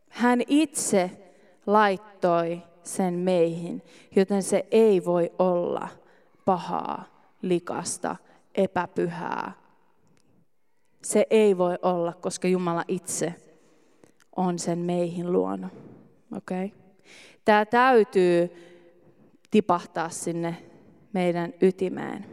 [0.09, 1.11] Hän itse
[1.73, 3.81] laittoi sen meihin,
[4.15, 5.87] joten se ei voi olla
[6.45, 7.05] pahaa,
[7.41, 8.15] likasta,
[8.55, 9.51] epäpyhää.
[11.03, 13.35] Se ei voi olla, koska Jumala itse
[14.35, 15.71] on sen meihin luonut.
[16.37, 16.69] Okay?
[17.45, 18.49] Tämä täytyy
[19.51, 20.55] tipahtaa sinne
[21.13, 22.25] meidän ytimeen.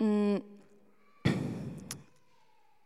[0.00, 0.49] Mm.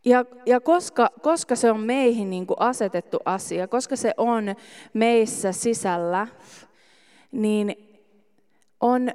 [0.04, 4.44] Ja, ja koska, koska se on meihin niin kuin asetettu asia, koska se on
[4.92, 6.26] meissä sisällä,
[7.32, 7.76] niin
[8.80, 9.10] on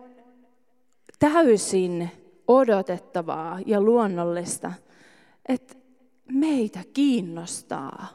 [1.19, 2.09] täysin
[2.47, 4.73] odotettavaa ja luonnollista,
[5.49, 5.75] että
[6.31, 8.07] meitä kiinnostaa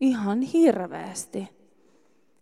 [0.00, 1.48] ihan hirveästi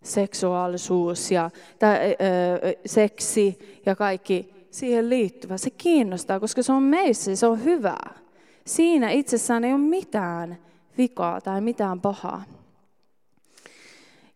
[0.03, 5.57] seksuaalisuus ja tai, ö, seksi ja kaikki siihen liittyvä.
[5.57, 8.28] Se kiinnostaa, koska se on meissä se on hyvää.
[8.69, 10.59] Siinä itsessään ei ole mitään
[10.99, 12.43] vikaa tai mitään pahaa.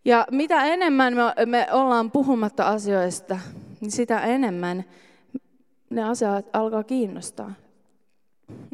[0.05, 1.13] Ja mitä enemmän
[1.45, 3.39] me, ollaan puhumatta asioista,
[3.81, 4.83] niin sitä enemmän
[5.89, 7.53] ne asiat alkaa kiinnostaa.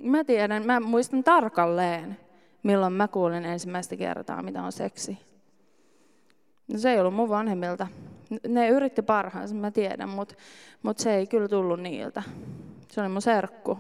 [0.04, 2.18] Mä tiedän, mä muistan tarkalleen,
[2.64, 5.18] milloin mä kuulin ensimmäistä kertaa, mitä on seksi.
[6.74, 7.88] No se ei ollut mun vanhemmilta.
[8.48, 10.36] Ne yritti parhaansa, mä tiedän, mutta
[10.84, 12.24] mut se ei kyllä tullut niiltä.
[12.92, 13.78] Se oli mun serkku.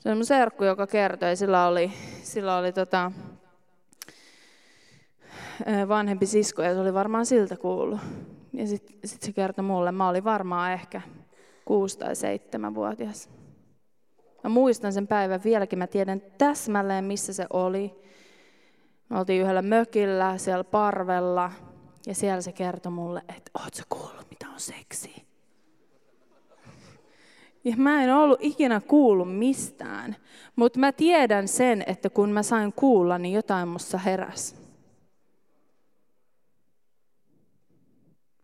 [0.00, 1.92] Se mun serkku, joka kertoi, sillä oli,
[2.22, 3.12] sillä oli tota,
[5.88, 8.00] vanhempi sisko ja se oli varmaan siltä kuullut.
[8.52, 11.00] Ja sitten sit se kertoi mulle, mä olin varmaan ehkä
[11.64, 13.30] kuusi tai seitsemänvuotias.
[14.44, 17.94] Mä muistan sen päivän vieläkin, mä tiedän täsmälleen missä se oli.
[19.08, 21.52] Me oltiin yhdellä mökillä siellä parvella
[22.06, 25.29] ja siellä se kertoi mulle, että oot kuullut mitä on seksi?
[27.64, 30.16] Ja mä en ollut ikinä kuullut mistään,
[30.56, 34.56] mutta mä tiedän sen, että kun mä sain kuulla, niin jotain mussa heräs.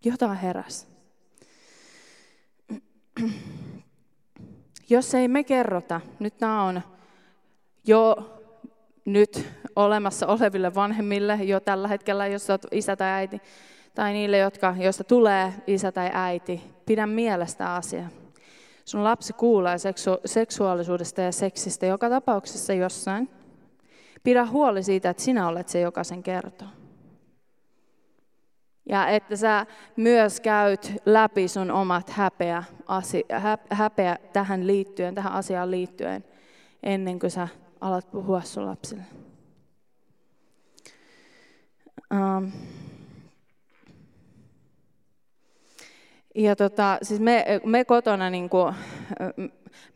[0.04, 0.88] Jotain heräs.
[4.88, 6.82] Jos ei me kerrota, nyt nämä on
[7.84, 8.16] jo
[9.04, 13.40] nyt olemassa oleville vanhemmille jo tällä hetkellä, jos olet isä tai äiti,
[13.94, 18.08] tai niille, jotka, joista tulee isä tai äiti, pidä mielestä asia.
[18.87, 23.28] Sun lapsi kuulee seksu- seksuaalisuudesta ja seksistä joka tapauksessa jossain.
[24.24, 26.68] Pidä huoli siitä, että sinä olet se, joka sen kertoo.
[28.89, 29.66] Ja että sä
[29.97, 32.64] myös käyt läpi sun omat häpeä,
[33.70, 36.24] häpeä tähän liittyen, tähän asiaan liittyen,
[36.82, 37.49] ennen kuin sä
[37.80, 39.03] alat puhua sun lapsille.
[42.14, 42.53] Um.
[46.37, 48.74] Ja tota, siis me, me kotona, niin kuin,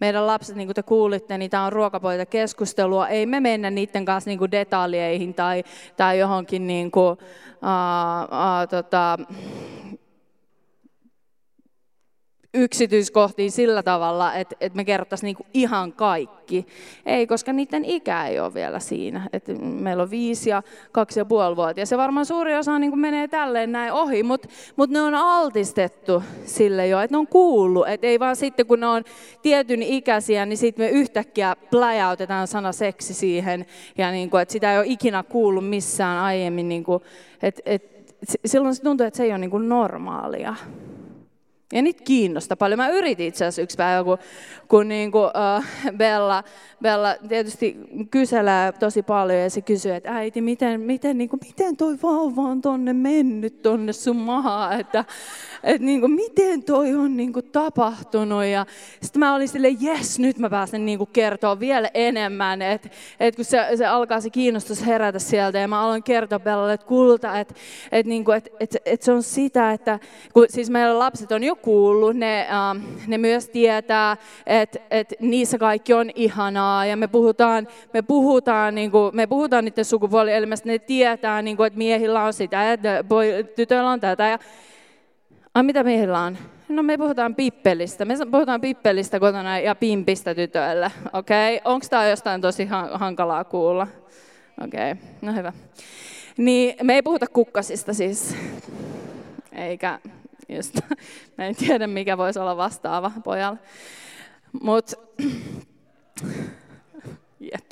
[0.00, 3.08] meidän lapset, niin kuin te kuulitte, niin tämä on ruokapöytäkeskustelua.
[3.08, 5.64] Ei me mennä niiden kanssa niin kuin detaljeihin tai,
[5.96, 9.18] tai johonkin niin kuin, uh, uh, tota,
[12.54, 16.66] yksityiskohtiin sillä tavalla, että, että me kerrottaisiin niinku ihan kaikki.
[17.06, 19.28] Ei, koska niiden ikä ei ole vielä siinä.
[19.32, 21.80] Et meillä on viisi ja kaksi ja puoli vuotta.
[21.80, 25.14] Ja se varmaan suuri osa niin kuin menee tälleen näin ohi, mutta mut ne on
[25.14, 27.88] altistettu sille jo, että ne on kuullut.
[27.88, 29.04] Että ei vaan sitten, kun ne on
[29.42, 33.66] tietyn ikäisiä, niin sitten me yhtäkkiä pläjäytetään sana seksi siihen.
[33.98, 36.68] Ja niin kuin, että sitä ei ole ikinä kuullut missään aiemmin.
[36.68, 37.02] Niin kuin,
[37.42, 38.00] että, että
[38.46, 40.54] silloin se tuntuu, että se ei ole niin kuin normaalia.
[41.72, 42.78] Ja niitä kiinnostaa paljon.
[42.78, 44.18] Mä yritin itse asiassa yksi päivä, kun,
[44.68, 45.64] kun niin kuin, uh,
[45.96, 46.44] Bella,
[46.82, 47.76] Bella tietysti
[48.10, 52.42] kyselee tosi paljon ja se kysyy, että äiti, miten, miten, niin kuin, miten toi vauva
[52.42, 55.04] on tonne mennyt tonne sun mahaan, että,
[55.64, 58.44] että niin kuin, miten toi on niin kuin, tapahtunut.
[58.44, 58.66] Ja
[59.02, 62.88] sitten mä olin silleen, jes, nyt mä pääsen niin kuin, kertoa vielä enemmän, että,
[63.20, 66.86] että kun se, se alkaa se kiinnostus herätä sieltä ja mä aloin kertoa Bellalle, että
[66.86, 67.54] kulta, että,
[67.92, 69.98] että, niin kuin, että, että, että se on sitä, että
[70.32, 75.58] kun siis meillä lapset on jo kuullut, ne, äh, ne myös tietää, että, että niissä
[75.58, 80.78] kaikki on ihanaa ja me puhutaan, me puhutaan, niin kuin, me puhutaan niiden sukupuolielimestä, ne
[80.78, 82.76] tietää, niin kuin, että miehillä on sitä ja
[83.56, 84.28] tytöillä on tätä.
[84.28, 84.38] Ja
[85.54, 86.38] Ai mitä meillä on?
[86.68, 88.04] No me puhutaan pippelistä.
[88.04, 90.92] Me puhutaan pippelistä kotona ja pimpistä tytöille.
[91.12, 91.72] Okei, okay?
[91.72, 93.86] onko tämä jostain tosi hankalaa kuulla?
[94.64, 95.04] Okei, okay.
[95.22, 95.52] no hyvä.
[96.36, 98.36] Niin me ei puhuta kukkasista siis.
[99.52, 99.98] Eikä
[100.48, 100.80] just,
[101.38, 103.58] mä en tiedä mikä voisi olla vastaava pojalla.
[104.62, 104.92] Mut,
[107.52, 107.70] jep.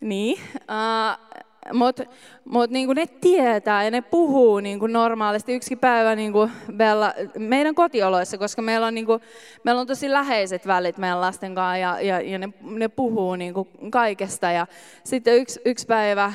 [0.00, 1.35] Niin, uh,
[1.72, 2.04] mutta
[2.44, 8.38] mut niinku ne tietää ja ne puhuu niinku normaalisti yksi päivä niinku Bella, meidän kotioloissa,
[8.38, 9.20] koska meillä on, niinku,
[9.64, 13.68] meillä on tosi läheiset välit meidän lasten kanssa ja, ja, ja ne, ne puhuu niinku
[13.90, 14.50] kaikesta.
[14.50, 14.66] Ja
[15.04, 16.32] sitten yksi, yksi päivä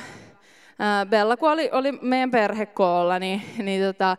[0.79, 4.17] ää, Bella, kun oli, oli meidän perhekoolla, niin, niin tota,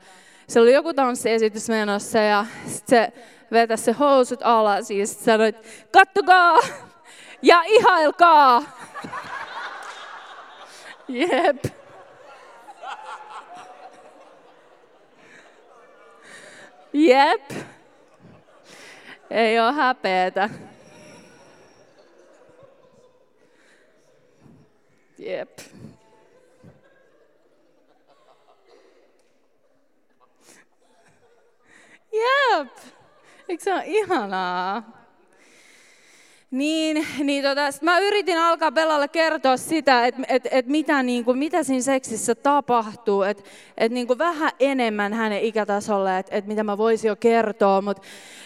[0.48, 3.12] se oli joku tanssiesitys menossa ja sit se
[3.52, 5.52] vetäisi se housut alas ja sanoi,
[5.92, 6.58] kattokaa
[7.42, 8.62] ja ihailkaa.
[11.12, 11.64] Jep.
[16.92, 17.52] Jep.
[19.30, 20.50] Ei ole häpeetä.
[25.18, 25.58] Jep.
[32.12, 32.68] Jep.
[33.48, 35.01] Eikö se ole ihanaa?
[36.53, 41.38] Niin, niin tota, mä yritin alkaa Bellalle kertoa sitä, että et, et mitä, niin kuin,
[41.38, 43.42] mitä siinä seksissä tapahtuu, että
[43.78, 48.03] et, niin kuin vähän enemmän hänen ikätasolle, että et mitä mä voisin jo kertoa, mutta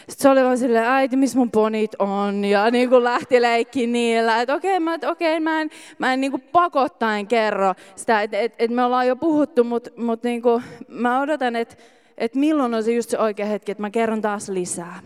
[0.09, 4.41] se oli vaan silleen, äiti, missä mun ponit on, ja niin kuin lähti leikkiin niillä,
[4.41, 8.39] että okei, okay, mä, okay, mä en, mä en niin kuin pakottaen kerro sitä, että
[8.39, 11.77] et, et me ollaan jo puhuttu, mutta mut niin kuin, mä odotan, että
[12.19, 15.01] et milloin on se just se oikea hetki, että mä kerron taas lisää.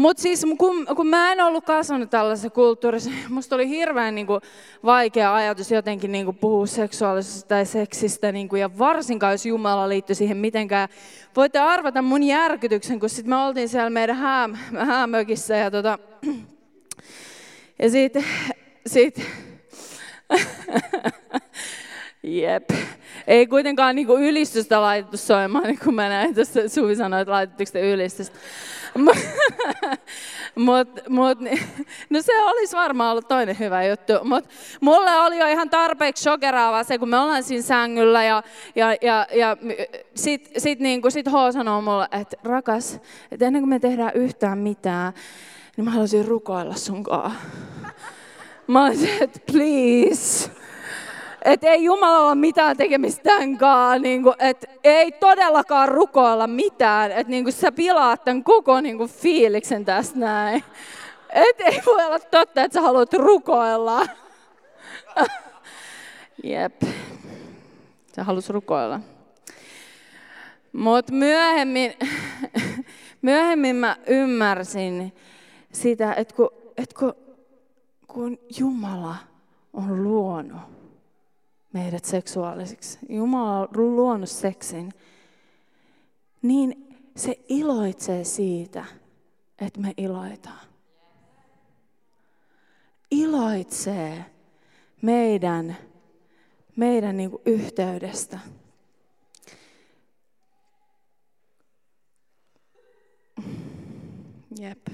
[0.00, 4.40] Mutta siis kun, kun mä en ollut kasvanut tällaisessa kulttuurissa, musta oli hirveän niin kuin,
[4.84, 9.88] vaikea ajatus jotenkin niin kuin, puhua seksuaalisuudesta tai seksistä, niin kuin, ja varsinkaan jos Jumala
[9.88, 10.88] liittyi siihen mitenkään.
[11.36, 14.48] Voitte arvata mun järkytyksen, kun sitten me oltiin siellä meidän hää,
[14.86, 15.98] häämökissä ja, tota,
[17.82, 18.24] ja sitten
[18.86, 19.22] sit,
[22.22, 22.70] Jep.
[23.26, 27.70] Ei kuitenkaan niinku ylistystä laitettu soimaan, niin kun mä näin, että Suvi sanoi, että laitatteko
[27.72, 28.38] te ylistystä.
[30.54, 31.38] Mut, mut,
[32.10, 36.84] no se olisi varmaan ollut toinen hyvä juttu, mutta mulle oli jo ihan tarpeeksi shokeraavaa
[36.84, 38.42] se, kun me ollaan siinä sängyllä ja,
[38.74, 39.56] ja, ja, ja
[40.14, 44.12] sit, sit, niin kuin, sit H sanoo mulle, että rakas, että ennen kuin me tehdään
[44.14, 45.12] yhtään mitään,
[45.76, 47.32] niin mä haluaisin rukoilla sunkaan.
[48.66, 50.50] Mä olisin, että please,
[51.44, 57.12] että ei Jumala ole mitään tekemistä tämän kanssa, niin kuin, että ei todellakaan rukoilla mitään,
[57.12, 60.64] että niin kuin sä pilaat tämän koko niin kuin fiiliksen tästä näin.
[61.32, 64.06] Et ei voi olla totta, että sä haluat rukoilla.
[66.44, 66.82] Jep.
[68.16, 69.00] Sä haluat rukoilla.
[70.72, 71.92] Mutta myöhemmin,
[73.22, 75.12] myöhemmin mä ymmärsin
[75.72, 77.14] sitä, että kun, että kun,
[78.06, 79.16] kun Jumala
[79.72, 80.79] on luonut
[81.72, 82.98] meidät seksuaalisiksi.
[83.08, 84.92] Jumala on luonut seksin.
[86.42, 88.84] Niin se iloitsee siitä,
[89.58, 90.66] että me iloitaan.
[93.10, 94.24] Iloitsee
[95.02, 95.76] meidän,
[96.76, 98.38] meidän niin kuin yhteydestä.
[104.58, 104.88] Jep.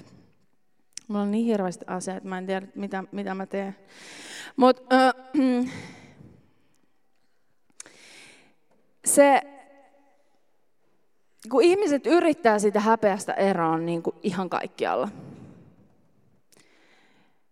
[1.08, 3.76] Mulla on niin hirveästi asiat, että mä en tiedä, mitä, mitä mä teen.
[4.56, 5.14] Mutta äh,
[9.16, 9.42] se,
[11.50, 15.08] kun ihmiset yrittää sitä häpeästä eroon niin kuin ihan kaikkialla.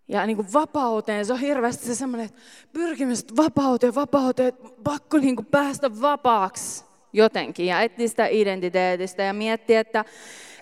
[0.08, 2.30] Ja niin kuin vapauteen, se on hirveästi se semmoinen
[2.72, 9.32] pyrkimys vapauteen, vapauteen, että pakko niin kuin päästä vapaaksi jotenkin ja etsiä sitä identiteetistä ja
[9.32, 10.04] miettiä, että,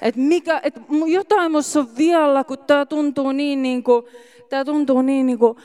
[0.02, 4.06] että, mikä, että jotain minussa on vielä, kun tämä tuntuu niin, niin kuin,
[4.48, 5.58] tämä tuntuu niin, niin kuin,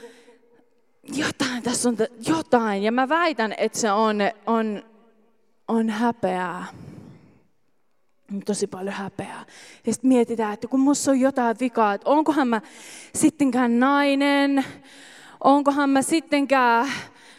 [1.13, 2.83] jotain, tässä on jotain.
[2.83, 4.83] Ja mä väitän, että se on, on
[5.67, 6.65] on häpeää.
[8.45, 9.45] Tosi paljon häpeää.
[9.85, 12.61] Ja sitten mietitään, että kun musta on jotain vikaa, että onkohan mä
[13.15, 14.65] sittenkään nainen,
[15.43, 16.87] onkohan mä sittenkään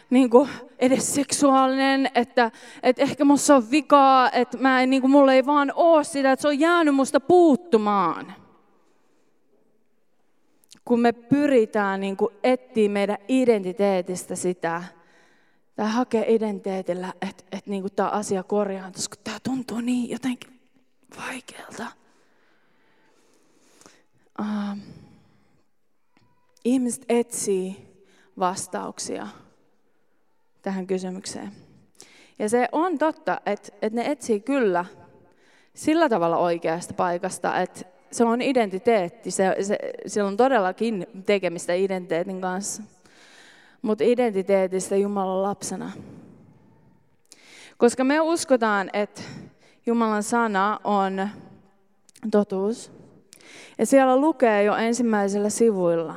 [0.09, 0.49] niin kuin
[0.79, 2.51] edes seksuaalinen, että,
[2.83, 6.31] että ehkä musta on vikaa, että mä en, niin kuin, mulla ei vaan ole sitä,
[6.31, 8.33] että se on jäänyt musta puuttumaan.
[10.85, 14.83] Kun me pyritään niin kuin etsiä meidän identiteetistä sitä,
[15.79, 20.59] tai hakea identiteetillä, että, että niin tämä asia korjaantuisi, kun tämä tuntuu niin jotenkin
[21.17, 21.85] vaikealta.
[24.39, 24.77] Uh,
[26.65, 27.87] ihmiset etsii
[28.39, 29.27] vastauksia
[30.61, 31.51] tähän kysymykseen.
[32.39, 34.85] Ja se on totta, että, että ne etsii kyllä
[35.73, 39.31] sillä tavalla oikeasta paikasta, että se on identiteetti.
[39.31, 39.77] Se, se,
[40.07, 42.83] sillä on todellakin tekemistä identiteetin kanssa.
[43.81, 45.91] Mutta identiteetistä Jumalan lapsena.
[47.77, 49.21] Koska me uskotaan, että
[49.85, 51.29] Jumalan sana on
[52.31, 52.91] totuus.
[53.77, 56.15] Ja siellä lukee jo ensimmäisellä sivuilla,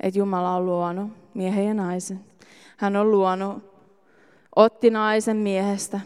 [0.00, 2.24] että Jumala on luonut miehen ja naisen.
[2.76, 3.74] Hän on luonut,
[4.56, 6.00] otti naisen miehestä.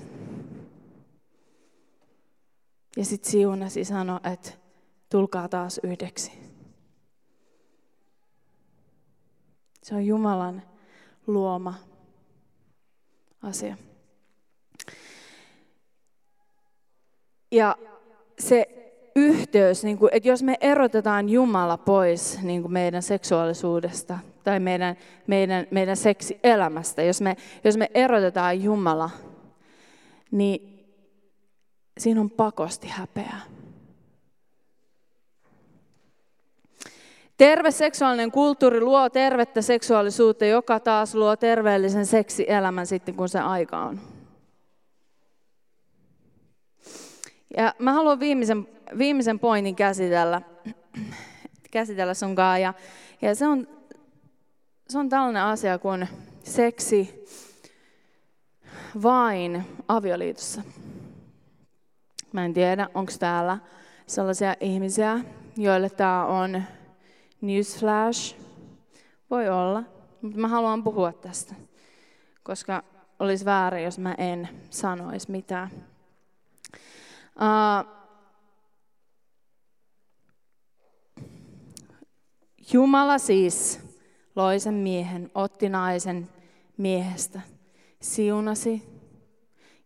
[2.97, 4.51] Ja sitten siunasi sanoi, että
[5.11, 6.43] tulkaa taas yhdeksi.
[9.85, 10.62] Se on Jumalan
[11.26, 11.74] luoma
[13.43, 13.76] asia.
[17.51, 17.76] Ja
[18.39, 18.66] se
[19.16, 24.97] yhteys, niin kuin, että jos me erotetaan Jumala pois niin kuin meidän seksuaalisuudesta tai meidän,
[25.26, 29.11] meidän, meidän seksielämästä, jos me, jos me erotetaan Jumala,
[30.30, 30.87] niin
[31.99, 33.41] siinä on pakosti häpeää.
[37.37, 43.78] Terve seksuaalinen kulttuuri luo tervettä seksuaalisuutta, joka taas luo terveellisen seksielämän sitten, kun se aika
[43.78, 44.01] on.
[47.57, 48.68] Ja mä haluan viimeisen,
[48.99, 50.43] viimeisen pointin käsitellä,
[51.70, 52.59] käsitellä sun kanssa.
[52.59, 52.74] Ja,
[53.22, 53.68] ja se, on,
[54.89, 56.09] se on tällainen asia kuin
[56.45, 57.24] seksi
[59.03, 60.62] vain avioliitossa.
[62.32, 63.59] Mä en tiedä, onko täällä
[64.07, 65.20] sellaisia ihmisiä,
[65.57, 66.62] joille tämä on
[67.47, 68.36] newsflash.
[69.30, 69.82] Voi olla,
[70.22, 71.55] mutta mä haluan puhua tästä,
[72.42, 72.82] koska
[73.18, 75.70] olisi väärin, jos mä en sanoisi mitään.
[77.36, 78.05] Uh,
[82.72, 83.80] Jumala siis
[84.36, 86.28] loi sen miehen, otti naisen
[86.76, 87.40] miehestä,
[88.01, 88.82] siunasi.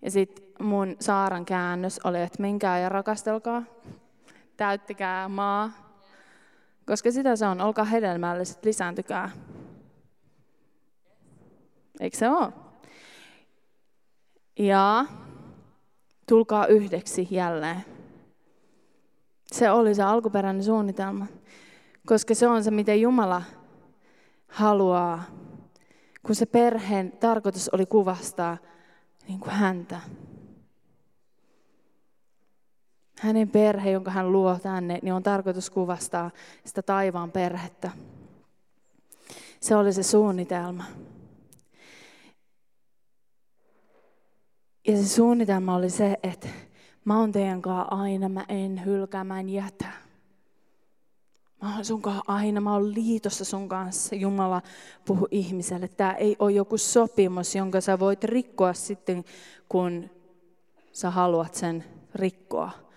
[0.02, 3.62] Ja sitten mun saaran käännös oli, että menkää ja rakastelkaa,
[4.56, 5.87] täyttäkää maa.
[6.88, 9.30] Koska sitä se on, olkaa hedelmälliset, lisääntykää.
[12.00, 12.52] Eikö se ole?
[14.58, 15.06] Ja
[16.28, 17.84] tulkaa yhdeksi jälleen.
[19.46, 21.26] Se oli se alkuperäinen suunnitelma,
[22.06, 23.42] koska se on se, miten Jumala
[24.48, 25.22] haluaa,
[26.22, 28.56] kun se perheen tarkoitus oli kuvastaa
[29.28, 30.00] niin kuin häntä.
[33.20, 36.30] Hänen perhe, jonka hän luo tänne, niin on tarkoitus kuvastaa
[36.64, 37.90] sitä taivaan perhettä.
[39.60, 40.84] Se oli se suunnitelma.
[44.88, 46.48] Ja se suunnitelma oli se, että
[47.04, 49.86] mä oon teidän kanssa aina, mä en hylkää, mä en jätä.
[51.62, 54.14] Mä oon sun kanssa aina, mä oon liitossa sun kanssa.
[54.14, 54.62] Jumala
[55.04, 55.88] puhu ihmiselle.
[55.88, 59.24] Tämä ei ole joku sopimus, jonka sä voit rikkoa sitten,
[59.68, 60.10] kun
[60.92, 62.87] sä haluat sen rikkoa.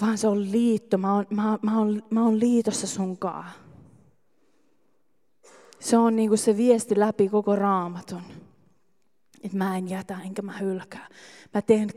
[0.00, 0.98] Vaan se on liitto.
[0.98, 3.52] Mä oon, mä, mä oon, mä oon liitossa sun kanssa.
[5.80, 8.22] Se on niin kuin se viesti läpi koko raamatun
[9.46, 11.08] että mä en jätä enkä mä hylkää.
[11.54, 11.90] Mä teen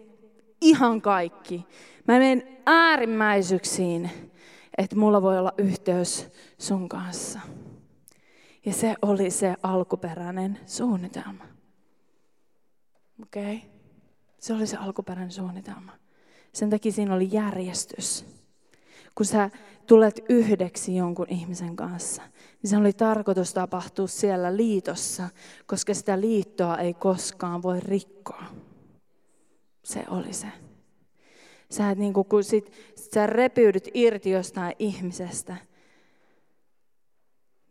[0.62, 1.66] ihan kaikki.
[2.08, 4.10] Mä menen äärimmäisyyksiin,
[4.78, 6.28] että mulla voi olla yhteys
[6.58, 7.40] sun kanssa.
[8.66, 11.44] Ja se oli se alkuperäinen suunnitelma.
[13.22, 13.56] Okei?
[13.56, 13.70] Okay?
[14.40, 15.92] Se oli se alkuperäinen suunnitelma.
[16.54, 18.26] Sen takia siinä oli järjestys.
[19.16, 19.50] Kun sä
[19.88, 22.22] tulet yhdeksi jonkun ihmisen kanssa,
[22.62, 25.30] niin se oli tarkoitus tapahtua siellä liitossa,
[25.66, 28.44] koska sitä liittoa ei koskaan voi rikkoa.
[29.84, 30.48] Se oli se.
[31.72, 32.72] Sä et niin kuin, kun sit,
[33.14, 35.56] sä repiydyt irti jostain ihmisestä,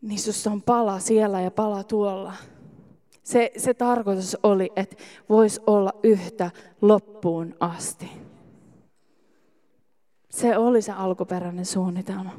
[0.01, 2.33] niin sussa on pala siellä ja pala tuolla.
[3.23, 4.95] Se, se tarkoitus oli, että
[5.29, 6.51] voisi olla yhtä
[6.81, 8.28] loppuun asti.
[10.29, 12.31] Se oli se alkuperäinen suunnitelma.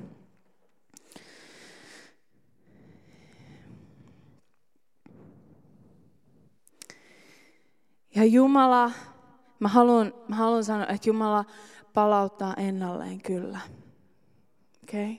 [8.14, 8.90] Ja Jumala,
[9.60, 11.44] mä haluan, mä haluan sanoa, että Jumala
[11.94, 13.60] palauttaa ennalleen kyllä.
[14.82, 15.16] Okay?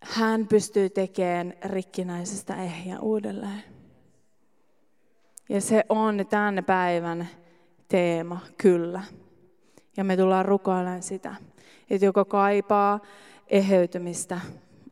[0.00, 3.64] Hän pystyy tekemään rikkinäisestä ehjä uudelleen.
[5.48, 7.28] Ja se on tänne päivän
[7.88, 9.02] teema, kyllä.
[9.98, 11.34] Ja me tullaan rukoilemaan sitä,
[11.90, 13.00] että joka kaipaa
[13.48, 14.40] eheytymistä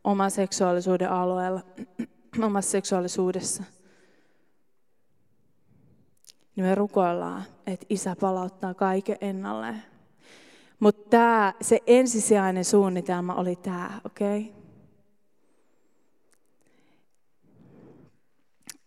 [0.04, 1.61] oman seksuaalisuuden alueella,
[2.46, 3.62] omassa seksuaalisuudessa,
[6.57, 9.82] niin me rukoillaan, että isä palauttaa kaiken ennalleen.
[10.80, 14.40] Mutta se ensisijainen suunnitelma oli tämä, okei?
[14.40, 14.52] Okay?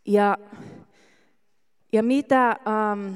[0.06, 0.38] Ja,
[1.94, 2.60] ja mitä,
[2.94, 3.16] um,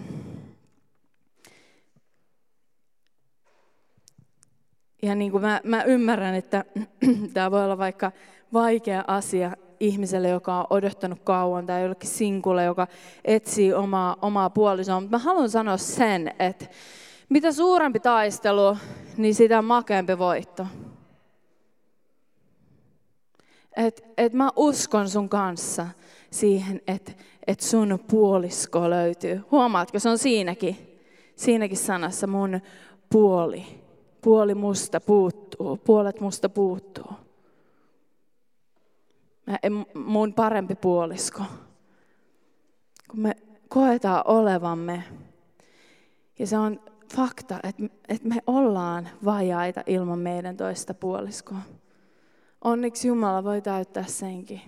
[5.04, 6.66] ja niin kuin mä, mä ymmärrän, että
[7.34, 8.12] tämä voi olla vaikka
[8.54, 12.88] vaikea asia ihmiselle, joka on odottanut kauan, tai jollekin sinkulle, joka
[13.26, 15.00] etsii omaa, omaa puolisoa.
[15.00, 16.66] Mutta mä haluan sanoa sen, että
[17.30, 18.78] mitä suurempi taistelu,
[19.18, 20.68] niin sitä makeampi voitto.
[23.78, 25.88] Et, et mä uskon sun kanssa
[26.32, 27.12] siihen, että
[27.48, 29.42] et sun puolisko löytyy.
[29.52, 31.00] Huomaatko, se on siinäkin,
[31.36, 32.62] siinäkin sanassa mun
[33.10, 33.83] puoli.
[34.24, 37.12] Puoli musta puuttuu, puolet musta puuttuu.
[39.46, 39.60] Mä,
[39.94, 41.44] mun parempi puolisko.
[43.12, 43.36] Kun me
[43.70, 45.04] koetaan olevamme,
[46.40, 46.80] ja se on
[47.16, 51.62] fakta, että, että me ollaan vajaita ilman meidän toista puoliskoa.
[52.62, 54.62] Onneksi Jumala voi täyttää senkin.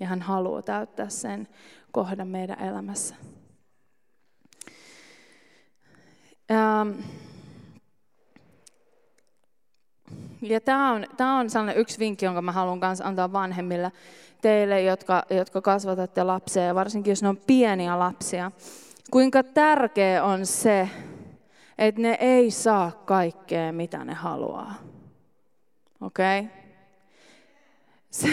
[0.00, 1.48] Ja hän haluaa täyttää sen
[1.92, 3.14] kohdan meidän elämässä.
[6.50, 6.90] Ähm.
[10.44, 13.92] Ja tämä on, tämä on sellainen yksi vinkki, jonka mä haluan myös antaa vanhemmille
[14.42, 18.50] teille, jotka, jotka kasvatatte lapsia, varsinkin jos ne on pieniä lapsia.
[19.10, 20.88] Kuinka tärkeä on se,
[21.78, 24.74] että ne ei saa kaikkea, mitä ne haluaa.
[26.00, 26.40] Okei?
[26.40, 26.50] Okay?
[28.10, 28.28] Se,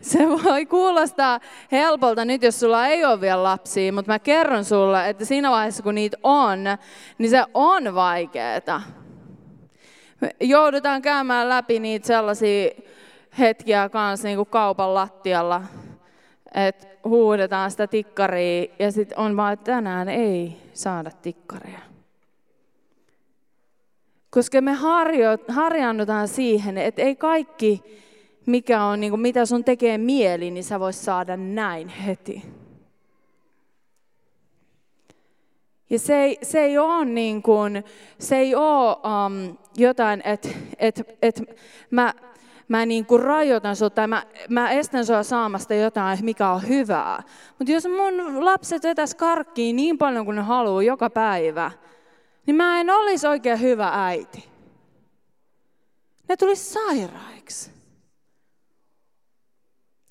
[0.00, 1.40] se voi kuulostaa
[1.72, 5.82] helpolta nyt, jos sulla ei ole vielä lapsia, mutta mä kerron sulle, että siinä vaiheessa,
[5.82, 6.58] kun niitä on,
[7.18, 8.82] niin se on vaikeaa.
[10.20, 12.70] Me joudutaan käymään läpi niitä sellaisia
[13.38, 15.62] hetkiä kanssa niin kuin kaupan lattialla,
[16.54, 21.78] että huudetaan sitä tikkaria ja sitten on vaan, että tänään ei saada tikkaria.
[24.30, 24.72] Koska me
[25.48, 27.82] harjaannutaan siihen, että ei kaikki,
[28.46, 32.42] mikä on, niin kuin, mitä sun tekee mieli, niin sä vois saada näin heti.
[35.90, 37.84] Ja se ei, se ei ole, niin kuin,
[38.18, 41.42] se ei ole um, jotain, että et, et
[41.90, 42.14] mä,
[42.68, 47.22] mä niin kuin rajoitan sua tai mä, mä estän sua saamasta jotain, mikä on hyvää.
[47.58, 51.70] Mutta jos mun lapset vetäis karkkiin niin paljon kuin ne haluaa joka päivä,
[52.46, 54.44] niin mä en olisi oikein hyvä äiti.
[56.28, 57.75] Ne tulisi sairaiksi.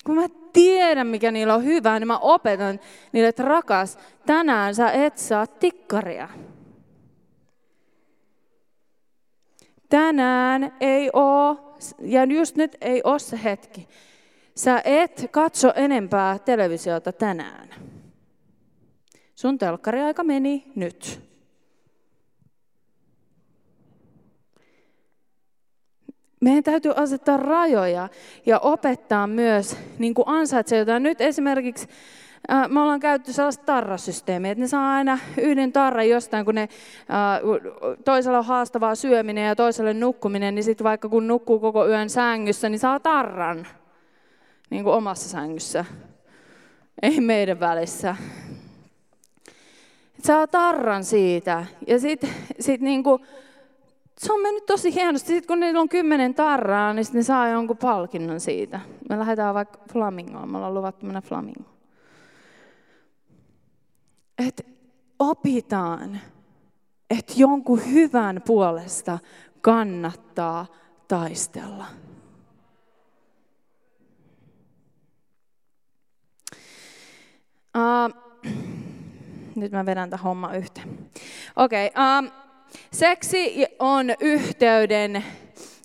[0.06, 2.80] Kun mä tiedän, mikä niillä on hyvää, niin mä opetan
[3.12, 6.30] niille, että rakas, tänään sä et saa tikkaria.
[9.90, 13.88] Tänään ei oo, ja just nyt ei ole se hetki.
[14.56, 17.70] Sä et katso enempää televisiota tänään.
[19.36, 21.22] Sun telkkariaika meni nyt.
[26.46, 28.10] Meidän täytyy asettaa rajoja
[28.46, 31.04] ja opettaa myös niin kuin ansaitsee jotain.
[31.04, 31.88] Nyt esimerkiksi
[32.52, 36.62] äh, me ollaan käytetty sellaista tarrasysteemiä, että ne saa aina yhden tarran jostain, kun ne,
[36.62, 36.70] äh,
[38.06, 42.70] toisella on haastavaa syöminen ja toiselle nukkuminen, niin sitten vaikka kun nukkuu koko yön sängyssä,
[42.70, 43.68] niin saa tarran
[44.70, 45.86] niin kuin omassa sängyssä,
[47.02, 48.16] ei meidän välissä.
[50.24, 52.30] Saa tarran siitä ja sitten
[52.60, 53.22] sit niin kuin,
[54.18, 55.28] se on mennyt tosi hienosti.
[55.28, 58.80] Sitten kun niillä on kymmenen tarraa, niin ne saa jonkun palkinnon siitä.
[59.10, 60.52] Me lähdetään vaikka flamingoon.
[60.52, 61.76] Me ollaan luvattu mennä flamingoon.
[64.48, 64.64] Että
[65.20, 66.20] opitaan,
[67.10, 69.20] että jonkun hyvän puolesta
[69.62, 70.66] kannattaa
[71.08, 71.86] taistella.
[77.78, 78.26] Uh,
[79.56, 81.10] nyt mä vedän tämän homma yhteen.
[81.56, 82.45] Okei, okay, uh,
[82.92, 85.24] Seksi on yhteyden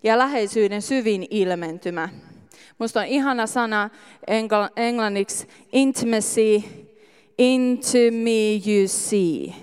[0.03, 2.09] ja läheisyyden syvin ilmentymä.
[2.79, 3.91] Musta on ihana sana
[4.77, 6.63] englanniksi intimacy,
[7.39, 9.55] into me you see.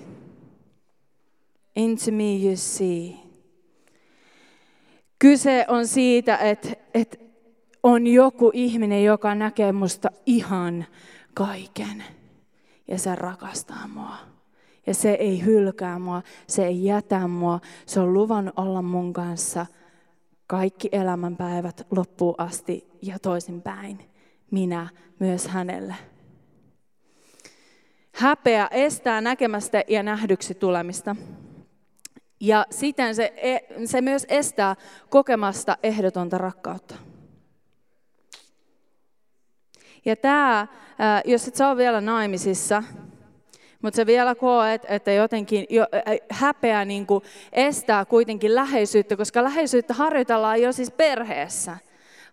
[1.75, 3.13] Into me you see.
[5.19, 7.17] Kyse on siitä, että, että
[7.83, 10.85] on joku ihminen, joka näkee musta ihan
[11.33, 12.03] kaiken
[12.87, 14.36] ja se rakastaa mua.
[14.87, 17.59] Ja se ei hylkää mua, se ei jätä mua.
[17.85, 19.65] Se on luvan olla mun kanssa
[20.47, 24.09] kaikki elämänpäivät loppuun asti ja toisinpäin.
[24.51, 24.87] Minä
[25.19, 25.95] myös hänelle.
[28.15, 31.15] Häpeä estää näkemästä ja nähdyksi tulemista.
[32.39, 34.75] Ja siten se, e, se myös estää
[35.09, 36.95] kokemasta ehdotonta rakkautta.
[40.05, 40.67] Ja tämä,
[41.25, 42.83] jos et sä ole vielä naimisissa,
[43.81, 45.85] mutta se vielä koet, että jotenkin jo,
[46.31, 47.23] häpeä niin kuin
[47.53, 51.77] estää kuitenkin läheisyyttä, koska läheisyyttä harjoitellaan jo siis perheessä.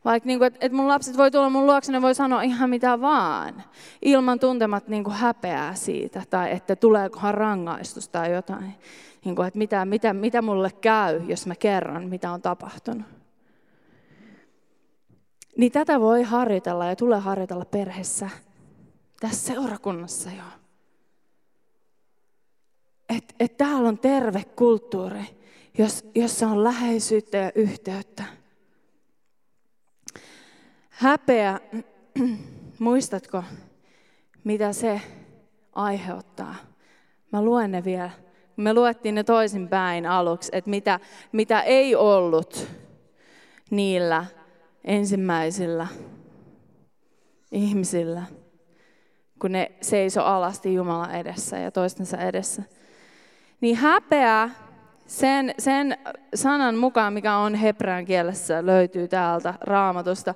[0.05, 3.01] Vaikka niin että et mun lapset voi tulla mun luokse, ne voi sanoa ihan mitä
[3.01, 3.65] vaan,
[4.03, 8.75] ilman tuntemat niin kuin häpeää siitä, tai että tuleekohan rangaistus tai jotain.
[9.25, 13.07] niin kuin, että mitä, mitä, mitä mulle käy, jos mä kerron, mitä on tapahtunut.
[15.57, 18.31] Niin tätä voi harjoitella ja tulee harjoitella perheessä,
[19.21, 20.64] tässä seurakunnassa jo.
[23.17, 25.23] Että et täällä on terve kulttuuri,
[25.79, 28.25] jos, jossa on läheisyyttä ja yhteyttä.
[30.89, 31.61] Häpeä,
[32.79, 33.45] muistatko,
[34.45, 35.01] mitä se
[35.73, 36.55] aiheuttaa?
[37.33, 38.11] Mä luen ne vielä.
[38.57, 41.01] Me luettiin ne toisinpäin aluksi, että mitä,
[41.33, 42.69] mitä ei ollut
[43.71, 44.27] niillä
[44.85, 45.87] ensimmäisillä
[47.53, 48.23] ihmisillä,
[49.39, 52.63] kun ne seiso alasti Jumalan edessä ja toistensa edessä.
[53.65, 54.51] Niin häpeä
[55.07, 55.99] sen, sen
[56.35, 60.35] sanan mukaan, mikä on hebrean kielessä, löytyy täältä raamatusta.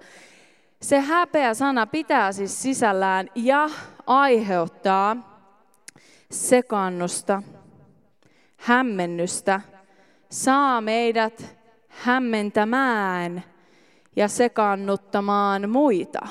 [0.82, 3.70] Se häpeä sana pitää siis sisällään ja
[4.06, 5.16] aiheuttaa
[6.30, 7.42] sekannusta,
[8.56, 9.60] hämmennystä,
[10.30, 11.56] saa meidät
[11.88, 13.44] hämmentämään
[14.16, 16.26] ja sekannuttamaan muita.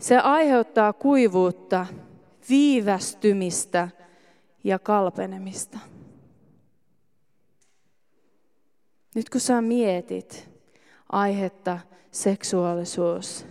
[0.00, 1.86] Se aiheuttaa kuivuutta,
[2.48, 3.88] viivästymistä
[4.64, 5.78] ja kalpenemista.
[9.14, 10.50] Nyt kun sä mietit
[11.12, 11.78] aihetta
[12.10, 13.46] seksuaalisuus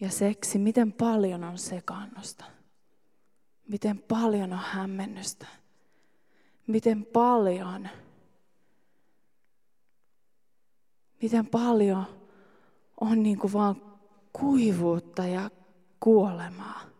[0.00, 2.44] ja seksi, miten paljon on sekannusta,
[3.68, 5.46] miten paljon on hämmennystä,
[6.66, 7.88] miten paljon,
[11.22, 12.04] miten paljon
[13.00, 13.82] on niin kuin vaan
[14.32, 15.50] kuivuutta ja
[16.00, 16.95] kuolemaa.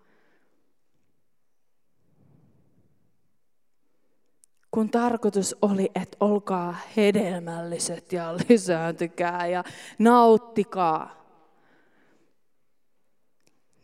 [4.77, 9.65] Kun tarkoitus oli, että olkaa hedelmälliset ja lisääntykää ja
[9.99, 11.27] nauttikaa,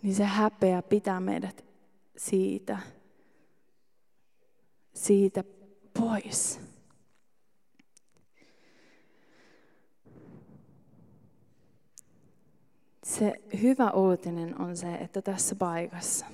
[0.03, 1.65] niin se häpeä pitää meidät
[2.17, 2.79] siitä,
[4.95, 5.45] siitä
[6.01, 6.61] pois.
[13.05, 13.33] Se
[13.63, 16.27] hyvä uutinen on se, että tässä paikassa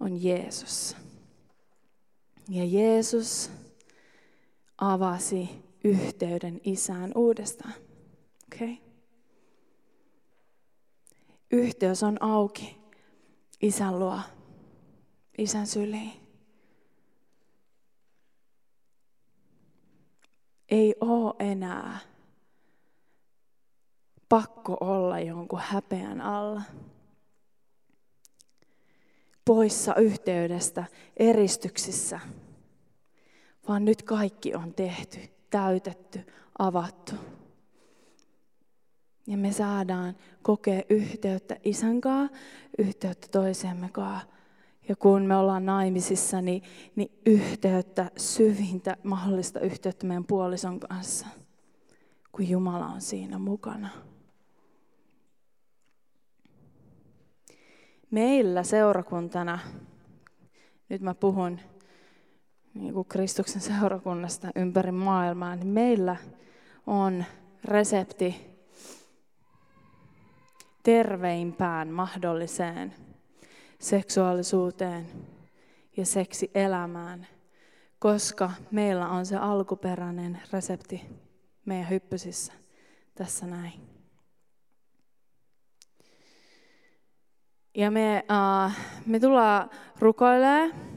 [0.00, 1.09] on Jeesus.
[2.52, 3.50] Ja Jeesus
[4.78, 5.48] avasi
[5.84, 7.74] yhteyden isään uudestaan.
[8.54, 8.76] Okay?
[11.50, 12.80] Yhteys on auki
[13.60, 14.20] isän luo,
[15.38, 16.12] isän syliin.
[20.68, 21.98] Ei ole enää
[24.28, 26.62] pakko olla jonkun häpeän alla.
[29.44, 30.84] Poissa yhteydestä,
[31.16, 32.20] eristyksissä
[33.70, 35.18] vaan nyt kaikki on tehty,
[35.50, 36.20] täytetty,
[36.58, 37.12] avattu.
[39.26, 42.36] Ja me saadaan kokea yhteyttä isän kanssa,
[42.78, 44.26] yhteyttä toisemme kanssa.
[44.88, 46.62] Ja kun me ollaan naimisissa, niin,
[46.96, 51.26] niin yhteyttä, syvintä, mahdollista yhteyttä meidän puolison kanssa,
[52.32, 53.88] kun Jumala on siinä mukana.
[58.10, 59.58] Meillä seurakuntana,
[60.88, 61.60] nyt mä puhun
[62.74, 66.16] niin kuin Kristuksen seurakunnasta ympäri maailmaa, niin meillä
[66.86, 67.24] on
[67.64, 68.50] resepti
[70.82, 72.94] terveimpään mahdolliseen
[73.78, 75.06] seksuaalisuuteen
[75.96, 77.26] ja seksielämään,
[77.98, 81.02] koska meillä on se alkuperäinen resepti
[81.64, 82.52] meidän hyppysissä
[83.14, 83.72] tässä näin.
[87.74, 88.72] Ja me, uh,
[89.06, 90.89] me tullaan rukoilemaan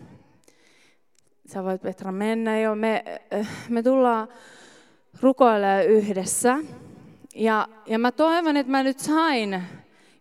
[1.46, 2.76] Sä voit Petra mennä jo.
[2.76, 3.04] Me,
[3.70, 4.28] me tullaan
[5.22, 6.58] rukoilemaan yhdessä.
[7.36, 9.64] Ja, ja mä toivon, että mä nyt sain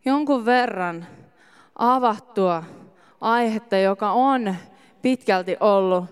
[0.05, 1.07] jonkun verran
[1.79, 2.65] avattua
[3.21, 4.55] aihetta, joka on
[5.03, 6.05] pitkälti ollut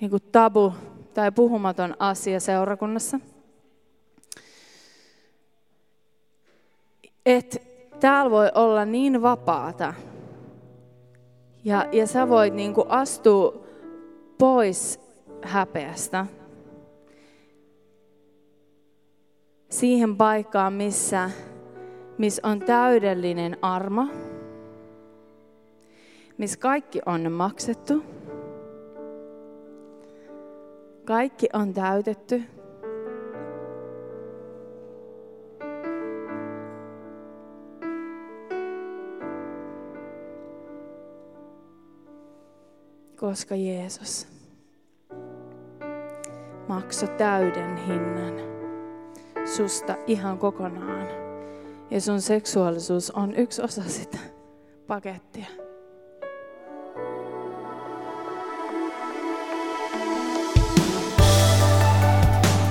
[0.00, 0.74] niin kuin tabu
[1.14, 3.20] tai puhumaton asia seurakunnassa.
[7.26, 7.58] Että
[8.00, 9.94] täällä voi olla niin vapaata.
[11.64, 13.65] Ja, ja sä voit niin kuin astua
[14.38, 15.00] pois
[15.42, 16.26] häpeästä
[19.70, 21.30] siihen paikkaan, missä,
[22.18, 24.06] missä on täydellinen armo,
[26.38, 28.02] missä kaikki on maksettu,
[31.04, 32.42] kaikki on täytetty.
[43.20, 44.28] koska Jeesus
[46.68, 48.34] maksoi täyden hinnan
[49.56, 51.06] susta ihan kokonaan.
[51.90, 54.18] Ja sun seksuaalisuus on yksi osa sitä
[54.86, 55.46] pakettia.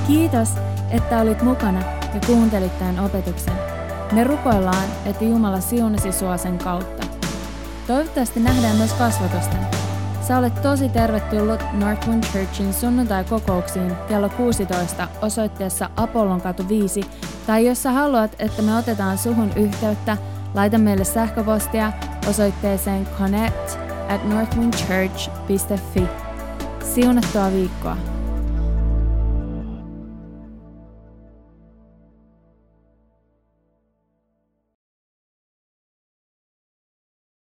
[0.08, 0.50] Kiitos,
[0.92, 1.80] että olit mukana
[2.14, 3.54] ja kuuntelit tämän opetuksen.
[4.12, 7.08] Me rukoillaan, että Jumala siunasi sua sen kautta.
[7.88, 9.75] Toivottavasti nähdään myös kasvatusten.
[10.28, 17.02] Sä olet tosi tervetullut Northwind Churchin sunnuntai-kokouksiin kello 16 osoitteessa Apollon katu 5,
[17.48, 20.18] tai jos sä haluat, että me otetaan suhun yhteyttä,
[20.54, 21.94] laita meille sähköpostia
[22.30, 26.04] osoitteeseen connect at northwindchurch.fi.
[26.84, 28.15] Siunattua viikkoa!